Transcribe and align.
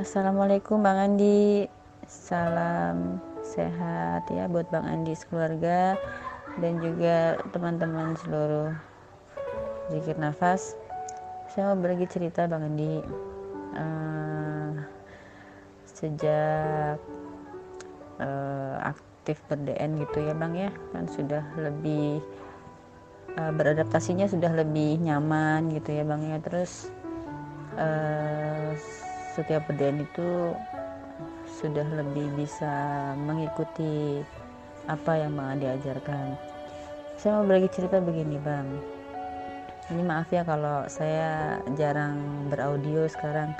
Assalamualaikum 0.00 0.80
Bang 0.80 0.96
Andi. 0.96 1.68
Salam 2.08 3.20
sehat 3.44 4.24
ya 4.32 4.48
buat 4.48 4.64
Bang 4.72 4.88
Andi 4.88 5.12
sekeluarga 5.12 5.92
Dan 6.56 6.80
juga 6.80 7.36
teman-teman 7.52 8.16
seluruh 8.24 8.72
Zikir 9.92 10.16
Nafas. 10.16 10.72
Saya 11.52 11.68
mau 11.68 11.76
berbagi 11.76 12.08
cerita 12.08 12.48
Bang 12.48 12.64
Andi. 12.64 13.04
Uh, 13.76 14.72
Sejak 15.84 16.96
uh, 18.24 18.76
aktif 18.80 19.36
ber-DN 19.52 20.00
gitu 20.00 20.24
ya 20.24 20.32
Bang 20.32 20.56
ya 20.56 20.72
Kan 20.96 21.12
sudah 21.12 21.44
lebih 21.60 22.24
uh, 23.36 23.52
Beradaptasinya 23.52 24.24
sudah 24.24 24.64
lebih 24.64 24.96
nyaman 24.96 25.68
gitu 25.76 25.92
ya 25.92 26.08
Bang 26.08 26.24
ya. 26.24 26.40
Terus 26.40 26.88
uh, 27.76 28.72
setiap 29.34 29.66
pedain 29.70 30.02
itu 30.02 30.54
sudah 31.60 31.86
lebih 31.92 32.32
bisa 32.34 32.72
mengikuti 33.14 34.24
apa 34.88 35.12
yang 35.20 35.36
Bang 35.36 35.58
Andi 35.58 35.66
ajarkan. 35.68 36.34
Saya 37.20 37.36
mau 37.36 37.44
berbagi 37.44 37.70
cerita 37.70 38.00
begini 38.00 38.40
Bang. 38.40 38.66
Ini 39.90 40.02
maaf 40.06 40.30
ya 40.30 40.46
kalau 40.46 40.86
saya 40.86 41.58
jarang 41.74 42.48
beraudio 42.48 43.04
sekarang 43.10 43.52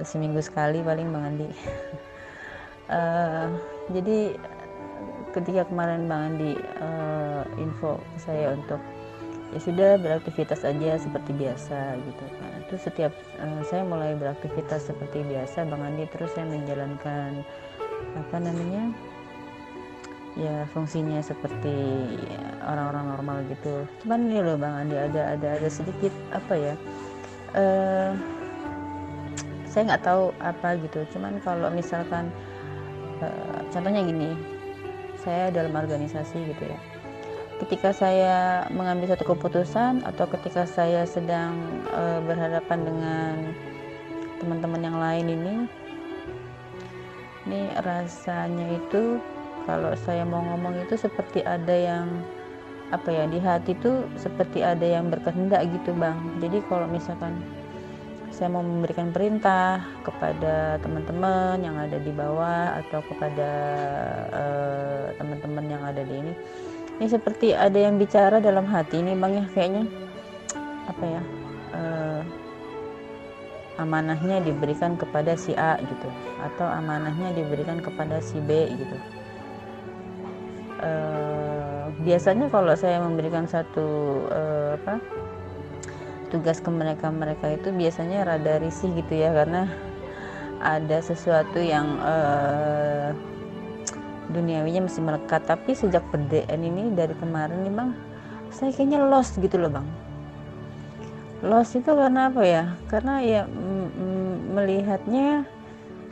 seminggu 0.00 0.40
sekali 0.40 0.80
paling 0.80 1.12
Bang 1.12 1.34
Andi. 1.34 1.48
uh, 2.88 3.46
jadi 3.94 4.38
ketika 5.36 5.68
kemarin 5.68 6.06
Bang 6.06 6.34
Andi 6.34 6.56
uh, 6.80 7.42
info 7.60 8.00
saya 8.16 8.54
untuk 8.54 8.80
ya 9.54 9.60
sudah 9.62 9.90
beraktivitas 10.02 10.66
aja 10.66 10.98
seperti 10.98 11.30
biasa 11.30 11.94
gitu 12.02 12.24
kan 12.42 12.58
itu 12.66 12.74
setiap 12.74 13.14
uh, 13.38 13.62
saya 13.62 13.86
mulai 13.86 14.18
beraktivitas 14.18 14.90
seperti 14.90 15.22
biasa 15.30 15.62
bang 15.62 15.78
Andi 15.78 16.10
terus 16.10 16.34
saya 16.34 16.50
menjalankan 16.50 17.46
apa 18.18 18.36
namanya 18.42 18.90
ya 20.34 20.66
fungsinya 20.74 21.22
seperti 21.22 21.70
orang-orang 22.66 23.04
normal 23.14 23.36
gitu. 23.46 23.86
Cuman 24.02 24.26
ini 24.26 24.42
loh 24.42 24.58
bang 24.58 24.74
Andi 24.74 24.96
ada 24.98 25.38
ada 25.38 25.48
ada 25.62 25.68
sedikit 25.70 26.10
apa 26.34 26.54
ya 26.58 26.74
uh, 27.54 28.10
saya 29.70 29.94
nggak 29.94 30.02
tahu 30.02 30.34
apa 30.42 30.74
gitu. 30.82 31.06
Cuman 31.14 31.38
kalau 31.46 31.70
misalkan 31.70 32.26
uh, 33.22 33.62
contohnya 33.70 34.02
gini 34.02 34.34
saya 35.22 35.54
dalam 35.54 35.70
organisasi 35.70 36.50
gitu 36.50 36.66
ya 36.66 36.93
ketika 37.62 37.94
saya 37.94 38.66
mengambil 38.74 39.14
satu 39.14 39.36
keputusan 39.36 40.02
atau 40.02 40.26
ketika 40.26 40.66
saya 40.66 41.06
sedang 41.06 41.54
e, 41.86 42.02
berhadapan 42.26 42.78
dengan 42.82 43.34
teman-teman 44.42 44.82
yang 44.82 44.98
lain 44.98 45.26
ini 45.30 45.54
ini 47.46 47.60
rasanya 47.84 48.66
itu 48.74 49.22
kalau 49.64 49.94
saya 49.94 50.26
mau 50.26 50.42
ngomong 50.42 50.82
itu 50.82 50.98
seperti 50.98 51.40
ada 51.46 51.72
yang 51.72 52.08
apa 52.92 53.08
ya 53.08 53.24
di 53.30 53.40
hati 53.40 53.72
itu 53.72 54.04
seperti 54.20 54.60
ada 54.60 54.84
yang 54.84 55.08
berkehendak 55.08 55.64
gitu 55.72 55.96
bang. 55.96 56.20
Jadi 56.38 56.60
kalau 56.68 56.84
misalkan 56.84 57.40
saya 58.34 58.50
mau 58.50 58.66
memberikan 58.66 59.14
perintah 59.14 59.78
kepada 60.02 60.76
teman-teman 60.82 61.62
yang 61.62 61.78
ada 61.78 61.96
di 62.02 62.10
bawah 62.10 62.82
atau 62.82 63.00
kepada 63.06 63.50
eh, 64.34 65.04
teman-teman 65.16 65.64
uh, 65.64 65.70
yang 65.70 65.82
ada 65.86 66.02
di 66.02 66.14
ini 66.18 66.34
ini 66.98 67.06
seperti 67.10 67.50
ada 67.50 67.74
yang 67.74 67.98
bicara 67.98 68.38
dalam 68.38 68.66
hati 68.70 69.02
ini 69.02 69.18
bang 69.18 69.42
ya 69.42 69.44
kayaknya. 69.50 69.84
Apa 70.86 71.04
ya? 71.04 71.22
Uh, 71.74 72.22
amanahnya 73.82 74.38
diberikan 74.46 74.94
kepada 74.94 75.34
si 75.34 75.56
A 75.58 75.74
gitu. 75.82 76.08
Atau 76.38 76.66
amanahnya 76.70 77.34
diberikan 77.34 77.82
kepada 77.82 78.22
si 78.22 78.38
B 78.38 78.70
gitu. 78.78 78.96
Uh, 80.84 81.90
biasanya 82.06 82.46
kalau 82.52 82.76
saya 82.78 83.02
memberikan 83.02 83.48
satu 83.48 83.86
uh, 84.30 84.76
apa 84.76 85.00
tugas 86.28 86.58
ke 86.58 86.68
mereka 86.68 87.08
mereka 87.14 87.54
itu 87.54 87.70
biasanya 87.70 88.26
rada 88.26 88.58
risih 88.58 88.90
gitu 88.98 89.22
ya 89.22 89.30
karena 89.30 89.70
ada 90.60 90.98
sesuatu 90.98 91.62
yang 91.62 92.00
uh, 92.02 93.14
duniawinya 94.30 94.86
masih 94.86 95.02
melekat. 95.04 95.44
Tapi 95.44 95.74
sejak 95.76 96.04
PDN 96.08 96.60
ini 96.64 96.82
dari 96.96 97.12
kemarin 97.18 97.64
nih 97.66 97.74
bang 97.74 97.90
saya 98.54 98.70
kayaknya 98.70 99.02
lost 99.10 99.34
gitu 99.42 99.58
loh 99.58 99.68
bang. 99.68 99.86
Lost 101.42 101.74
itu 101.74 101.90
karena 101.90 102.30
apa 102.30 102.42
ya? 102.46 102.64
Karena 102.86 103.20
ya 103.20 103.42
melihatnya 104.54 105.44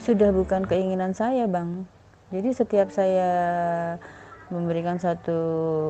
sudah 0.02 0.34
bukan 0.34 0.66
keinginan 0.66 1.14
saya 1.14 1.46
bang. 1.46 1.86
Jadi 2.34 2.50
setiap 2.50 2.90
saya 2.90 3.30
memberikan 4.52 5.00
satu 5.00 5.40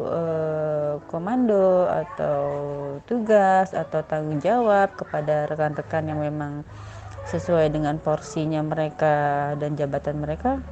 uh, 0.06 0.94
komando 1.10 1.90
atau 1.90 2.38
tugas 3.10 3.74
atau 3.74 4.06
tanggung 4.06 4.38
jawab 4.38 4.94
kepada 4.94 5.50
rekan-rekan 5.50 6.06
yang 6.06 6.22
memang 6.22 6.62
sesuai 7.26 7.74
dengan 7.74 7.98
porsinya 7.98 8.62
mereka 8.62 9.54
dan 9.58 9.74
jabatan 9.74 10.22
mereka 10.22 10.62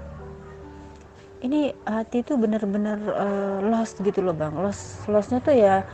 ini 1.41 1.73
hati 1.89 2.21
itu 2.25 2.37
benar-benar 2.37 2.99
uh, 3.01 3.59
lost 3.65 4.01
gitu 4.05 4.21
loh 4.21 4.37
bang. 4.37 4.53
Lost 4.53 5.09
lostnya 5.09 5.41
tuh 5.41 5.57
ya 5.57 5.85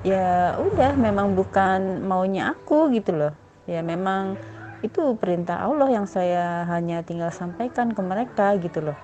ya 0.00 0.56
udah 0.56 0.96
memang 0.96 1.36
bukan 1.36 2.00
maunya 2.04 2.52
aku 2.56 2.88
gitu 2.96 3.12
loh. 3.12 3.32
Ya 3.68 3.84
memang 3.84 4.40
itu 4.80 5.14
perintah 5.20 5.60
Allah 5.60 5.88
yang 5.92 6.08
saya 6.08 6.64
hanya 6.72 7.04
tinggal 7.04 7.28
sampaikan 7.30 7.92
ke 7.92 8.00
mereka 8.00 8.56
gitu 8.56 8.80
loh. 8.80 8.96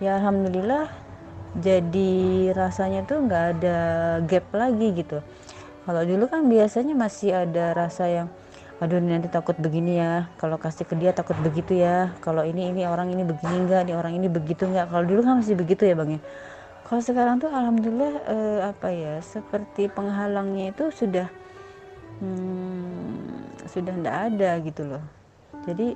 Ya 0.00 0.18
alhamdulillah 0.18 0.88
jadi 1.52 2.12
rasanya 2.56 3.04
tuh 3.04 3.28
nggak 3.28 3.44
ada 3.56 3.78
gap 4.24 4.48
lagi 4.56 4.96
gitu. 4.96 5.20
Kalau 5.84 6.02
dulu 6.06 6.24
kan 6.32 6.48
biasanya 6.48 6.94
masih 6.96 7.36
ada 7.36 7.76
rasa 7.76 8.08
yang 8.08 8.28
aduh 8.82 8.98
nanti 8.98 9.30
takut 9.30 9.54
begini 9.54 10.02
ya. 10.02 10.26
Kalau 10.42 10.58
kasih 10.58 10.82
ke 10.82 10.98
dia 10.98 11.14
takut 11.14 11.38
begitu 11.38 11.78
ya. 11.78 12.10
Kalau 12.18 12.42
ini 12.42 12.74
ini 12.74 12.82
orang 12.82 13.14
ini 13.14 13.22
begini 13.22 13.62
enggak 13.62 13.86
ini 13.86 13.94
orang 13.94 14.18
ini 14.18 14.26
begitu 14.26 14.66
enggak 14.66 14.90
kalau 14.90 15.06
dulu 15.06 15.20
kan 15.22 15.38
masih 15.38 15.54
begitu 15.54 15.86
ya 15.86 15.94
bang 15.94 16.18
ya? 16.18 16.20
Kalau 16.90 17.00
sekarang 17.00 17.38
tuh 17.38 17.48
alhamdulillah 17.48 18.12
eh, 18.26 18.60
apa 18.66 18.88
ya 18.90 19.14
seperti 19.22 19.86
penghalangnya 19.86 20.74
itu 20.74 20.90
sudah 20.90 21.30
hmm, 22.18 23.62
sudah 23.70 23.92
tidak 24.02 24.16
ada 24.34 24.50
gitu 24.66 24.82
loh. 24.84 25.04
Jadi 25.62 25.94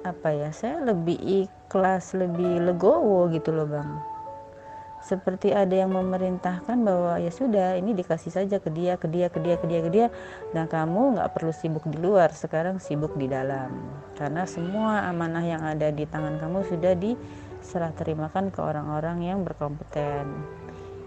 apa 0.00 0.32
ya 0.32 0.48
saya 0.48 0.80
lebih 0.80 1.20
ikhlas 1.20 2.16
lebih 2.16 2.64
legowo 2.72 3.28
gitu 3.28 3.52
loh 3.52 3.68
bang 3.68 4.09
seperti 5.00 5.48
ada 5.48 5.72
yang 5.72 5.96
memerintahkan 5.96 6.76
bahwa 6.84 7.16
ya 7.16 7.32
sudah 7.32 7.80
ini 7.80 7.96
dikasih 7.96 8.28
saja 8.28 8.60
ke 8.60 8.68
dia 8.68 9.00
ke 9.00 9.08
dia 9.08 9.32
ke 9.32 9.40
dia 9.40 9.56
ke 9.56 9.66
dia 9.66 9.80
ke 9.80 9.90
dia. 9.90 10.06
Dan 10.52 10.68
kamu 10.68 11.16
nggak 11.16 11.32
perlu 11.32 11.52
sibuk 11.56 11.88
di 11.88 11.96
luar 11.96 12.36
sekarang 12.36 12.76
sibuk 12.78 13.16
di 13.16 13.24
dalam. 13.24 13.72
Karena 14.14 14.44
semua 14.44 15.08
amanah 15.08 15.40
yang 15.40 15.64
ada 15.64 15.88
di 15.88 16.04
tangan 16.04 16.36
kamu 16.36 16.68
sudah 16.68 16.92
diserah 16.92 17.96
terimakan 17.96 18.52
ke 18.52 18.60
orang-orang 18.60 19.24
yang 19.24 19.40
berkompeten. 19.40 20.28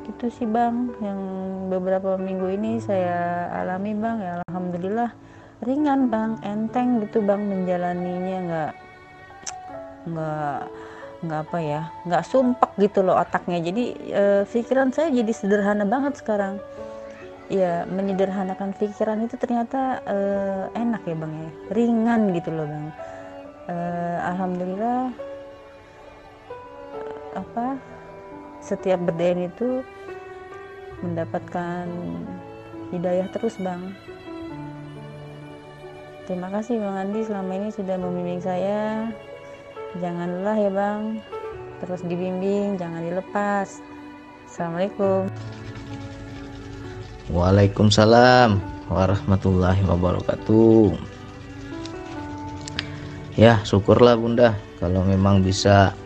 Itu 0.10 0.34
sih 0.34 0.50
bang. 0.50 0.90
Yang 0.98 1.20
beberapa 1.70 2.18
minggu 2.18 2.50
ini 2.50 2.82
saya 2.82 3.48
alami 3.62 3.94
bang. 3.94 4.18
Ya 4.20 4.34
alhamdulillah. 4.50 5.14
Ringan 5.62 6.10
bang. 6.10 6.42
Enteng 6.42 6.98
gitu 7.06 7.22
bang 7.22 7.46
menjalaninya. 7.46 8.38
Nggak 8.42 8.72
nggak 10.04 10.60
nggak 11.24 11.42
apa 11.48 11.58
ya 11.64 11.82
nggak 12.04 12.24
sumpek 12.28 12.72
gitu 12.78 13.00
loh 13.00 13.16
otaknya. 13.16 13.64
Jadi 13.64 13.84
e, 14.12 14.24
pikiran 14.44 14.92
saya 14.92 15.08
jadi 15.10 15.32
sederhana 15.32 15.88
banget 15.88 16.20
sekarang. 16.20 16.60
Ya 17.48 17.88
menyederhanakan 17.88 18.76
pikiran 18.76 19.24
itu 19.24 19.40
ternyata 19.40 20.04
e, 20.04 20.18
enak 20.76 21.02
ya 21.08 21.16
bang 21.16 21.34
ya. 21.34 21.50
Ringan 21.72 22.22
gitu 22.36 22.50
loh 22.52 22.68
bang. 22.68 22.86
E, 23.72 23.76
alhamdulillah 24.20 25.02
apa 27.34 27.80
setiap 28.62 29.00
berdain 29.02 29.50
itu 29.50 29.82
mendapatkan 31.02 31.88
hidayah 32.92 33.28
terus 33.32 33.56
bang. 33.64 33.96
Terima 36.24 36.48
kasih 36.52 36.80
bang 36.80 36.96
Andi 37.08 37.28
selama 37.28 37.52
ini 37.60 37.70
sudah 37.72 37.96
membimbing 38.00 38.40
saya 38.40 39.12
jangan 40.02 40.42
lelah 40.42 40.58
ya 40.58 40.72
bang. 40.74 41.02
Terus 41.84 42.02
dibimbing 42.08 42.80
jangan 42.80 43.04
dilepas. 43.04 43.84
Assalamualaikum. 44.48 45.28
Waalaikumsalam 47.34 48.62
warahmatullahi 48.88 49.82
wabarakatuh. 49.86 50.96
Ya 53.34 53.58
syukurlah 53.66 54.14
bunda 54.16 54.54
kalau 54.78 55.02
memang 55.02 55.42
bisa 55.42 55.98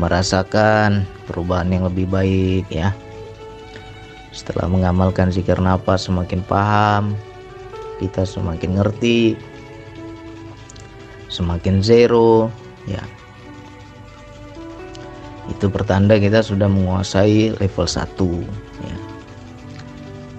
merasakan 0.00 1.04
perubahan 1.28 1.68
yang 1.68 1.84
lebih 1.84 2.08
baik 2.08 2.66
ya. 2.72 2.96
Setelah 4.32 4.70
mengamalkan 4.70 5.34
zikir 5.34 5.58
nafas 5.58 6.06
semakin 6.06 6.40
paham 6.46 7.18
kita 7.98 8.22
semakin 8.22 8.78
ngerti 8.78 9.34
semakin 11.28 11.80
zero 11.84 12.52
ya. 12.84 13.00
Itu 15.48 15.72
pertanda 15.72 16.20
kita 16.20 16.44
sudah 16.44 16.68
menguasai 16.68 17.56
level 17.56 17.86
1 17.88 18.84
ya. 18.84 18.96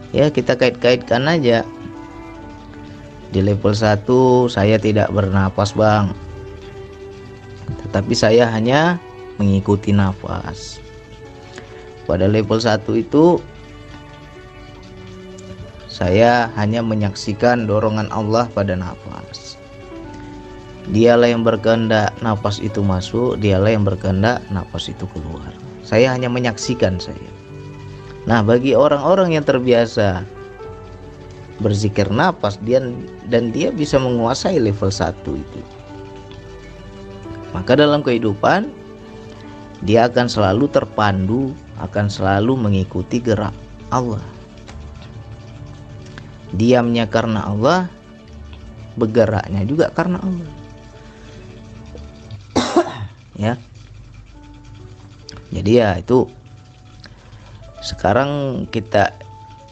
Ya 0.10 0.26
kita 0.30 0.54
kait-kaitkan 0.54 1.26
aja. 1.26 1.66
Di 3.30 3.40
level 3.42 3.74
1 3.74 4.06
saya 4.50 4.78
tidak 4.78 5.10
bernapas 5.10 5.74
bang. 5.74 6.14
Tetapi 7.86 8.14
saya 8.14 8.50
hanya 8.50 9.02
mengikuti 9.40 9.96
nafas 9.96 10.84
pada 12.10 12.28
level 12.28 12.60
1 12.60 12.84
itu 13.00 13.40
saya 15.86 16.50
hanya 16.58 16.82
menyaksikan 16.82 17.70
dorongan 17.70 18.10
Allah 18.10 18.52
pada 18.52 18.76
nafas 18.76 19.49
Dialah 20.90 21.30
yang 21.30 21.46
berkehendak 21.46 22.18
nafas 22.26 22.58
itu 22.58 22.82
masuk, 22.82 23.38
dialah 23.38 23.78
yang 23.78 23.86
berkehendak 23.86 24.42
nafas 24.50 24.90
itu 24.90 25.06
keluar. 25.14 25.54
Saya 25.86 26.10
hanya 26.10 26.34
menyaksikan 26.34 26.98
saya. 26.98 27.30
Nah, 28.26 28.42
bagi 28.42 28.74
orang-orang 28.74 29.38
yang 29.38 29.46
terbiasa 29.46 30.26
berzikir 31.62 32.10
nafas 32.10 32.58
dia 32.66 32.82
dan 33.30 33.54
dia 33.54 33.70
bisa 33.70 34.02
menguasai 34.02 34.58
level 34.58 34.90
1 34.90 35.14
itu. 35.38 35.62
Maka 37.54 37.78
dalam 37.78 38.02
kehidupan 38.02 38.74
dia 39.86 40.10
akan 40.10 40.26
selalu 40.26 40.74
terpandu, 40.74 41.54
akan 41.78 42.10
selalu 42.10 42.58
mengikuti 42.58 43.22
gerak 43.22 43.54
Allah. 43.94 44.26
Diamnya 46.50 47.06
karena 47.06 47.46
Allah, 47.46 47.86
bergeraknya 48.98 49.62
juga 49.70 49.94
karena 49.94 50.18
Allah 50.18 50.59
ya. 53.40 53.56
Jadi 55.50 55.72
ya 55.80 55.98
itu 55.98 56.30
sekarang 57.82 58.64
kita 58.70 59.16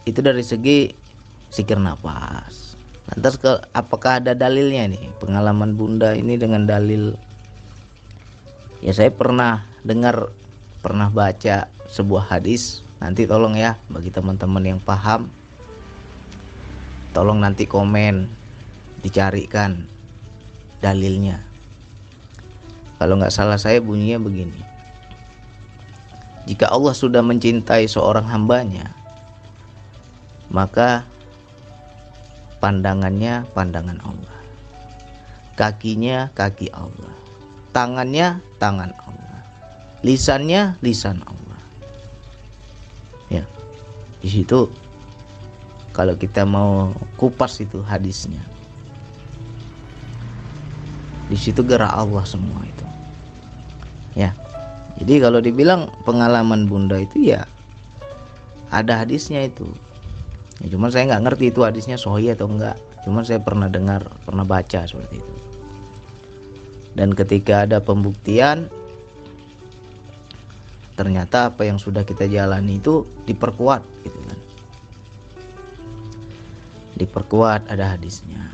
itu 0.07 0.23
dari 0.23 0.41
segi 0.41 0.95
sikir 1.51 1.75
nafas 1.75 2.79
lantas 3.11 3.35
ke 3.35 3.51
apakah 3.75 4.23
ada 4.23 4.31
dalilnya 4.31 4.87
nih 4.95 5.11
pengalaman 5.19 5.75
bunda 5.75 6.15
ini 6.15 6.39
dengan 6.39 6.63
dalil 6.63 7.19
ya 8.79 8.95
saya 8.95 9.11
pernah 9.11 9.67
dengar 9.83 10.31
pernah 10.81 11.11
baca 11.11 11.67
sebuah 11.91 12.31
hadis. 12.31 12.85
Nanti 12.97 13.29
tolong 13.29 13.53
ya 13.53 13.77
bagi 13.93 14.09
teman-teman 14.09 14.63
yang 14.65 14.81
paham 14.81 15.29
tolong 17.13 17.37
nanti 17.37 17.69
komen 17.69 18.25
dicarikan 19.05 19.85
dalilnya 20.81 21.46
kalau 22.97 23.13
nggak 23.21 23.33
salah 23.33 23.61
saya 23.61 23.77
bunyinya 23.77 24.17
begini. 24.17 24.61
Jika 26.49 26.73
Allah 26.73 26.95
sudah 26.95 27.21
mencintai 27.21 27.85
seorang 27.85 28.25
hambanya, 28.25 28.89
maka 30.49 31.05
pandangannya 32.63 33.45
pandangan 33.53 33.99
Allah. 34.01 34.37
Kakinya 35.59 36.31
kaki 36.33 36.73
Allah. 36.73 37.13
Tangannya 37.75 38.41
tangan 38.57 38.95
Allah. 39.05 39.39
Lisannya 40.01 40.79
lisan 40.81 41.21
Allah. 41.27 41.59
Ya. 43.27 43.43
Di 44.23 44.29
situ 44.31 44.71
kalau 45.91 46.15
kita 46.15 46.47
mau 46.47 46.95
kupas 47.19 47.59
itu 47.59 47.83
hadisnya. 47.83 48.41
Di 51.27 51.35
situ 51.35 51.59
gerak 51.59 51.91
Allah 51.91 52.23
semua 52.23 52.63
itu 52.63 52.86
ya. 54.17 54.33
Jadi 54.97 55.21
kalau 55.21 55.37
dibilang 55.37 55.93
pengalaman 56.09 56.65
bunda 56.65 56.97
itu 56.97 57.37
ya 57.37 57.45
ada 58.73 59.05
hadisnya 59.05 59.45
itu. 59.45 59.69
Ya, 60.57 60.73
cuman 60.73 60.89
saya 60.89 61.05
nggak 61.13 61.23
ngerti 61.29 61.53
itu 61.53 61.61
hadisnya 61.61 62.01
sohi 62.01 62.33
atau 62.33 62.49
enggak 62.49 62.81
cuman 63.05 63.23
saya 63.23 63.37
pernah 63.39 63.69
dengar 63.69 64.03
pernah 64.25 64.41
baca 64.41 64.89
seperti 64.89 65.21
itu. 65.21 65.33
Dan 66.97 67.13
ketika 67.13 67.69
ada 67.69 67.77
pembuktian 67.77 68.67
ternyata 70.97 71.53
apa 71.53 71.61
yang 71.61 71.77
sudah 71.77 72.01
kita 72.01 72.25
jalani 72.25 72.81
itu 72.81 73.05
diperkuat 73.29 73.85
gitu 74.01 74.19
kan. 74.25 74.39
Diperkuat 76.97 77.69
ada 77.69 77.93
hadisnya. 77.93 78.49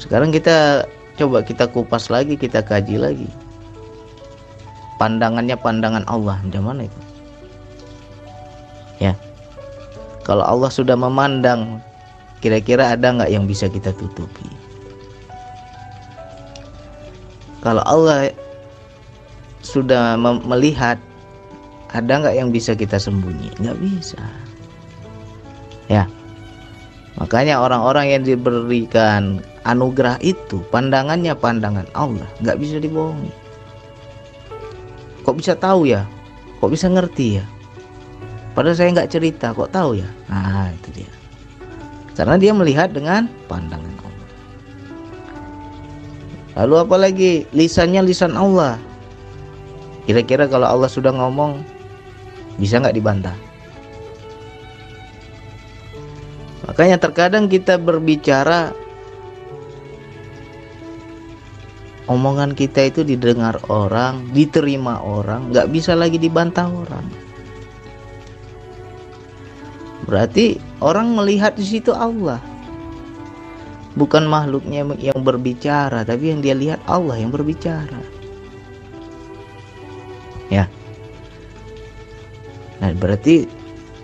Sekarang 0.00 0.32
kita 0.32 0.88
coba 1.20 1.44
kita 1.44 1.68
kupas 1.68 2.08
lagi 2.08 2.40
kita 2.40 2.64
kaji 2.64 2.96
lagi 2.98 3.28
pandangannya 4.96 5.56
pandangan 5.58 6.04
Allah. 6.06 6.38
Mana 6.42 6.86
itu? 6.86 7.00
Ya. 9.02 9.12
Kalau 10.24 10.44
Allah 10.46 10.70
sudah 10.72 10.96
memandang 10.96 11.82
kira-kira 12.40 12.96
ada 12.96 13.12
nggak 13.12 13.30
yang 13.32 13.44
bisa 13.44 13.68
kita 13.68 13.92
tutupi? 13.92 14.46
Kalau 17.64 17.80
Allah 17.88 18.28
sudah 19.64 20.20
melihat 20.20 21.00
ada 21.92 22.12
nggak 22.20 22.36
yang 22.36 22.48
bisa 22.52 22.76
kita 22.76 23.00
sembunyi? 23.00 23.52
Nggak 23.60 23.78
bisa. 23.80 24.20
Ya. 25.88 26.08
Makanya 27.14 27.62
orang-orang 27.62 28.10
yang 28.10 28.22
diberikan 28.26 29.38
anugerah 29.62 30.18
itu 30.20 30.60
pandangannya 30.72 31.32
pandangan 31.36 31.86
Allah. 31.94 32.26
Nggak 32.42 32.58
bisa 32.58 32.76
dibohongi 32.82 33.43
kok 35.24 35.34
bisa 35.40 35.56
tahu 35.56 35.88
ya? 35.88 36.04
Kok 36.60 36.70
bisa 36.70 36.86
ngerti 36.92 37.40
ya? 37.40 37.44
Padahal 38.54 38.76
saya 38.78 38.94
nggak 38.94 39.10
cerita 39.10 39.50
kok 39.50 39.72
tahu 39.74 39.98
ya? 39.98 40.08
Nah 40.30 40.70
itu 40.70 41.02
dia. 41.02 41.10
Karena 42.14 42.38
dia 42.38 42.54
melihat 42.54 42.94
dengan 42.94 43.26
pandangan 43.50 43.90
Allah. 43.98 44.30
Lalu 46.62 46.74
apalagi 46.78 47.32
lisannya 47.50 48.06
lisan 48.06 48.38
Allah. 48.38 48.78
Kira-kira 50.06 50.46
kalau 50.46 50.68
Allah 50.68 50.86
sudah 50.86 51.10
ngomong 51.10 51.64
bisa 52.60 52.78
nggak 52.78 52.94
dibantah? 52.94 53.34
Makanya 56.70 57.02
terkadang 57.02 57.50
kita 57.50 57.74
berbicara 57.80 58.70
omongan 62.10 62.52
kita 62.52 62.92
itu 62.92 63.00
didengar 63.00 63.56
orang, 63.72 64.28
diterima 64.36 65.00
orang, 65.00 65.48
nggak 65.52 65.70
bisa 65.72 65.96
lagi 65.96 66.20
dibantah 66.20 66.68
orang. 66.68 67.06
Berarti 70.04 70.60
orang 70.84 71.16
melihat 71.16 71.56
di 71.56 71.64
situ 71.64 71.92
Allah. 71.96 72.40
Bukan 73.94 74.26
makhluknya 74.26 74.84
yang 74.98 75.22
berbicara, 75.22 76.02
tapi 76.02 76.34
yang 76.34 76.42
dia 76.42 76.52
lihat 76.52 76.82
Allah 76.90 77.14
yang 77.14 77.30
berbicara. 77.30 78.02
Ya. 80.50 80.66
Nah, 82.82 82.90
berarti 82.98 83.48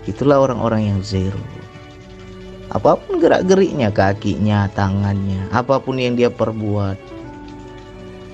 itulah 0.09 0.41
orang-orang 0.41 0.95
yang 0.95 0.99
zero. 1.03 1.37
Apa 2.71 2.95
pun 2.95 3.19
gerak-geriknya, 3.19 3.91
kakinya, 3.91 4.71
tangannya, 4.71 5.51
apa 5.51 5.83
pun 5.83 5.99
yang 5.99 6.15
dia 6.15 6.31
perbuat, 6.31 6.95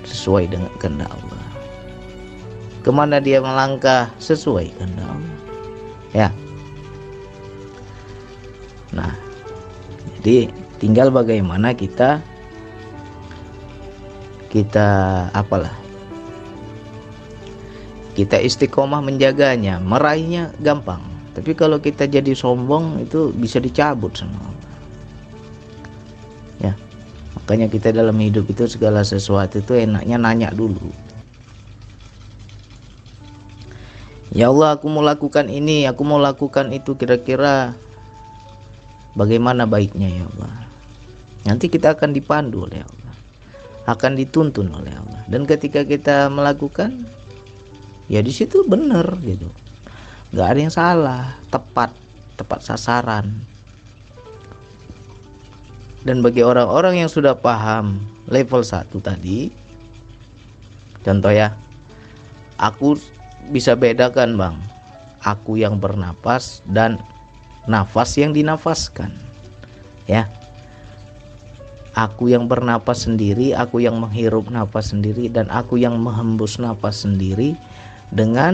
sesuai 0.07 0.49
dengan 0.51 0.71
kehendak 0.79 1.11
Allah. 1.11 1.43
Ke 2.81 2.89
mana 2.89 3.19
dia 3.19 3.43
melangkah 3.43 4.09
sesuai 4.17 4.71
kehendak 4.79 5.07
Allah. 5.07 5.37
Ya. 6.15 6.29
Nah, 8.95 9.13
jadi 10.19 10.49
tinggal 10.81 11.13
bagaimana 11.13 11.75
kita 11.75 12.23
kita 14.47 14.87
apalah 15.37 15.73
kita 18.17 18.41
istiqomah 18.41 19.05
menjaganya 19.05 19.77
meraihnya 19.77 20.49
gampang 20.65 21.03
tapi 21.37 21.53
kalau 21.53 21.77
kita 21.77 22.09
jadi 22.09 22.33
sombong 22.33 23.05
itu 23.05 23.29
bisa 23.37 23.61
dicabut 23.61 24.17
Allah 24.17 24.56
Makanya 27.47 27.71
kita 27.71 27.95
dalam 27.95 28.19
hidup 28.19 28.43
itu 28.51 28.67
segala 28.67 29.07
sesuatu 29.07 29.63
itu 29.63 29.71
enaknya 29.71 30.19
nanya 30.19 30.51
dulu. 30.51 30.91
Ya 34.35 34.51
Allah, 34.51 34.75
aku 34.75 34.91
mau 34.91 34.99
lakukan 34.99 35.47
ini, 35.47 35.87
aku 35.87 36.03
mau 36.03 36.19
lakukan 36.19 36.75
itu 36.75 36.99
kira-kira 36.99 37.71
bagaimana 39.15 39.63
baiknya 39.63 40.11
ya 40.11 40.27
Allah. 40.27 40.67
Nanti 41.47 41.71
kita 41.71 41.95
akan 41.95 42.11
dipandu 42.11 42.67
oleh 42.67 42.83
Allah. 42.83 43.15
Akan 43.87 44.19
dituntun 44.19 44.67
oleh 44.67 44.91
Allah. 44.91 45.23
Dan 45.31 45.47
ketika 45.47 45.87
kita 45.87 46.27
melakukan 46.27 47.07
ya 48.11 48.19
di 48.19 48.35
situ 48.35 48.67
benar 48.67 49.07
gitu. 49.23 49.47
Gak 50.35 50.51
ada 50.51 50.59
yang 50.59 50.75
salah, 50.75 51.39
tepat, 51.47 51.95
tepat 52.35 52.59
sasaran 52.59 53.47
dan 56.07 56.23
bagi 56.23 56.39
orang-orang 56.39 57.03
yang 57.03 57.11
sudah 57.11 57.35
paham 57.35 57.99
level 58.31 58.63
1 58.63 58.87
tadi 59.03 59.51
contoh 61.03 61.35
ya 61.35 61.51
aku 62.55 62.95
bisa 63.51 63.77
bedakan 63.77 64.35
bang. 64.35 64.57
Aku 65.25 65.59
yang 65.59 65.81
bernapas 65.81 66.63
dan 66.71 66.95
nafas 67.67 68.15
yang 68.15 68.31
dinafaskan 68.31 69.11
ya. 70.07 70.29
Aku 71.97 72.29
yang 72.29 72.45
bernapas 72.45 73.09
sendiri 73.09 73.57
aku 73.57 73.81
yang 73.81 73.97
menghirup 73.97 74.47
nafas 74.53 74.93
sendiri 74.93 75.27
dan 75.33 75.49
aku 75.49 75.81
yang 75.81 75.97
menghembus 75.97 76.61
nafas 76.61 77.03
sendiri 77.03 77.57
dengan 78.13 78.53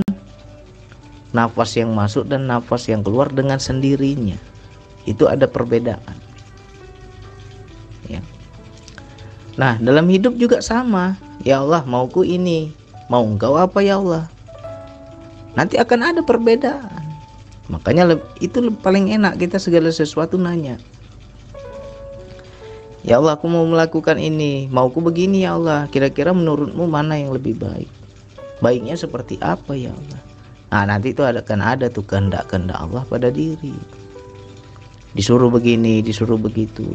nafas 1.35 1.75
yang 1.75 1.91
masuk 1.91 2.25
dan 2.31 2.47
nafas 2.47 2.87
yang 2.87 3.03
keluar 3.03 3.27
dengan 3.27 3.59
sendirinya. 3.59 4.39
Itu 5.03 5.27
ada 5.27 5.43
perbedaan 5.43 6.22
nah 9.59 9.77
dalam 9.77 10.09
hidup 10.09 10.35
juga 10.37 10.59
sama. 10.59 11.17
Ya 11.43 11.59
Allah 11.59 11.83
mauku 11.83 12.23
ini. 12.23 12.71
Mau 13.11 13.23
engkau 13.27 13.59
apa 13.59 13.83
ya 13.83 13.99
Allah? 13.99 14.31
Nanti 15.53 15.77
akan 15.77 15.99
ada 16.01 16.21
perbedaan. 16.23 17.03
Makanya 17.69 18.17
itu 18.39 18.73
paling 18.79 19.11
enak 19.11 19.37
kita 19.37 19.59
segala 19.59 19.91
sesuatu 19.91 20.39
nanya. 20.39 20.79
Ya 23.03 23.19
Allah 23.19 23.35
aku 23.35 23.51
mau 23.51 23.67
melakukan 23.67 24.15
ini. 24.15 24.71
Mauku 24.71 25.03
begini 25.03 25.43
ya 25.43 25.59
Allah. 25.59 25.91
Kira-kira 25.91 26.31
menurutmu 26.31 26.87
mana 26.87 27.19
yang 27.19 27.35
lebih 27.35 27.59
baik? 27.59 27.91
Baiknya 28.63 28.95
seperti 28.95 29.35
apa 29.43 29.75
ya 29.75 29.91
Allah? 29.91 30.21
Nah 30.73 30.83
nanti 30.95 31.11
itu 31.11 31.21
akan 31.21 31.59
ada 31.61 31.91
tuh 31.91 32.07
kehendak-kehendak 32.07 32.79
Allah 32.79 33.03
pada 33.05 33.29
diri. 33.29 33.75
Disuruh 35.13 35.51
begini, 35.53 36.01
disuruh 36.01 36.39
begitu 36.41 36.87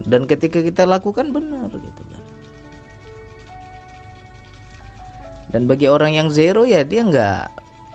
Dan 0.00 0.24
ketika 0.24 0.64
kita 0.64 0.88
lakukan 0.88 1.36
benar 1.36 1.68
gitu 1.68 2.02
kan. 2.08 2.22
Dan 5.52 5.68
bagi 5.68 5.84
orang 5.84 6.16
yang 6.16 6.28
zero 6.32 6.64
ya 6.64 6.80
dia 6.80 7.04
nggak 7.04 7.40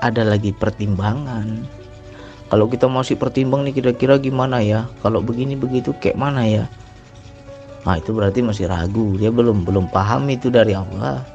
ada 0.06 0.22
lagi 0.22 0.54
pertimbangan. 0.54 1.66
Kalau 2.48 2.70
kita 2.70 2.86
masih 2.86 3.18
pertimbang 3.18 3.66
nih 3.66 3.82
kira-kira 3.82 4.22
gimana 4.22 4.62
ya? 4.62 4.86
Kalau 5.01 5.20
begini 5.25 5.58
begitu 5.58 5.92
kayak 5.98 6.16
mana 6.16 6.46
ya? 6.46 6.63
Nah 7.84 7.98
itu 7.98 8.13
berarti 8.13 8.46
masih 8.46 8.70
ragu. 8.70 9.18
Dia 9.18 9.34
belum 9.34 9.66
belum 9.66 9.89
paham 9.89 10.30
itu 10.30 10.54
dari 10.54 10.77
Allah. 10.77 11.25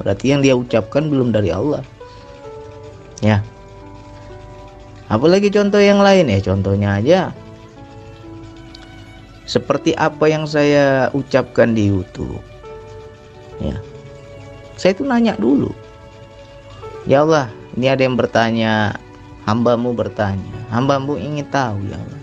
Berarti 0.00 0.32
yang 0.32 0.40
dia 0.40 0.56
ucapkan 0.56 1.06
belum 1.06 1.30
dari 1.36 1.52
Allah. 1.52 1.84
Ya. 3.20 3.44
Apalagi 5.12 5.52
contoh 5.52 5.78
yang 5.78 6.00
lain 6.00 6.32
ya? 6.32 6.40
Contohnya 6.40 6.96
aja 6.96 7.30
seperti 9.52 9.92
apa 10.00 10.32
yang 10.32 10.48
saya 10.48 11.12
ucapkan 11.12 11.76
di 11.76 11.92
YouTube. 11.92 12.40
Ya. 13.60 13.76
Saya 14.80 14.96
itu 14.96 15.04
nanya 15.04 15.36
dulu. 15.36 15.68
Ya 17.04 17.20
Allah 17.20 17.52
ini 17.76 17.92
ada 17.92 18.00
yang 18.00 18.16
bertanya 18.16 18.96
hambamu 19.44 19.92
bertanya. 19.92 20.56
Hambamu 20.72 21.20
ingin 21.20 21.44
tahu 21.52 21.84
ya 21.84 22.00
Allah. 22.00 22.22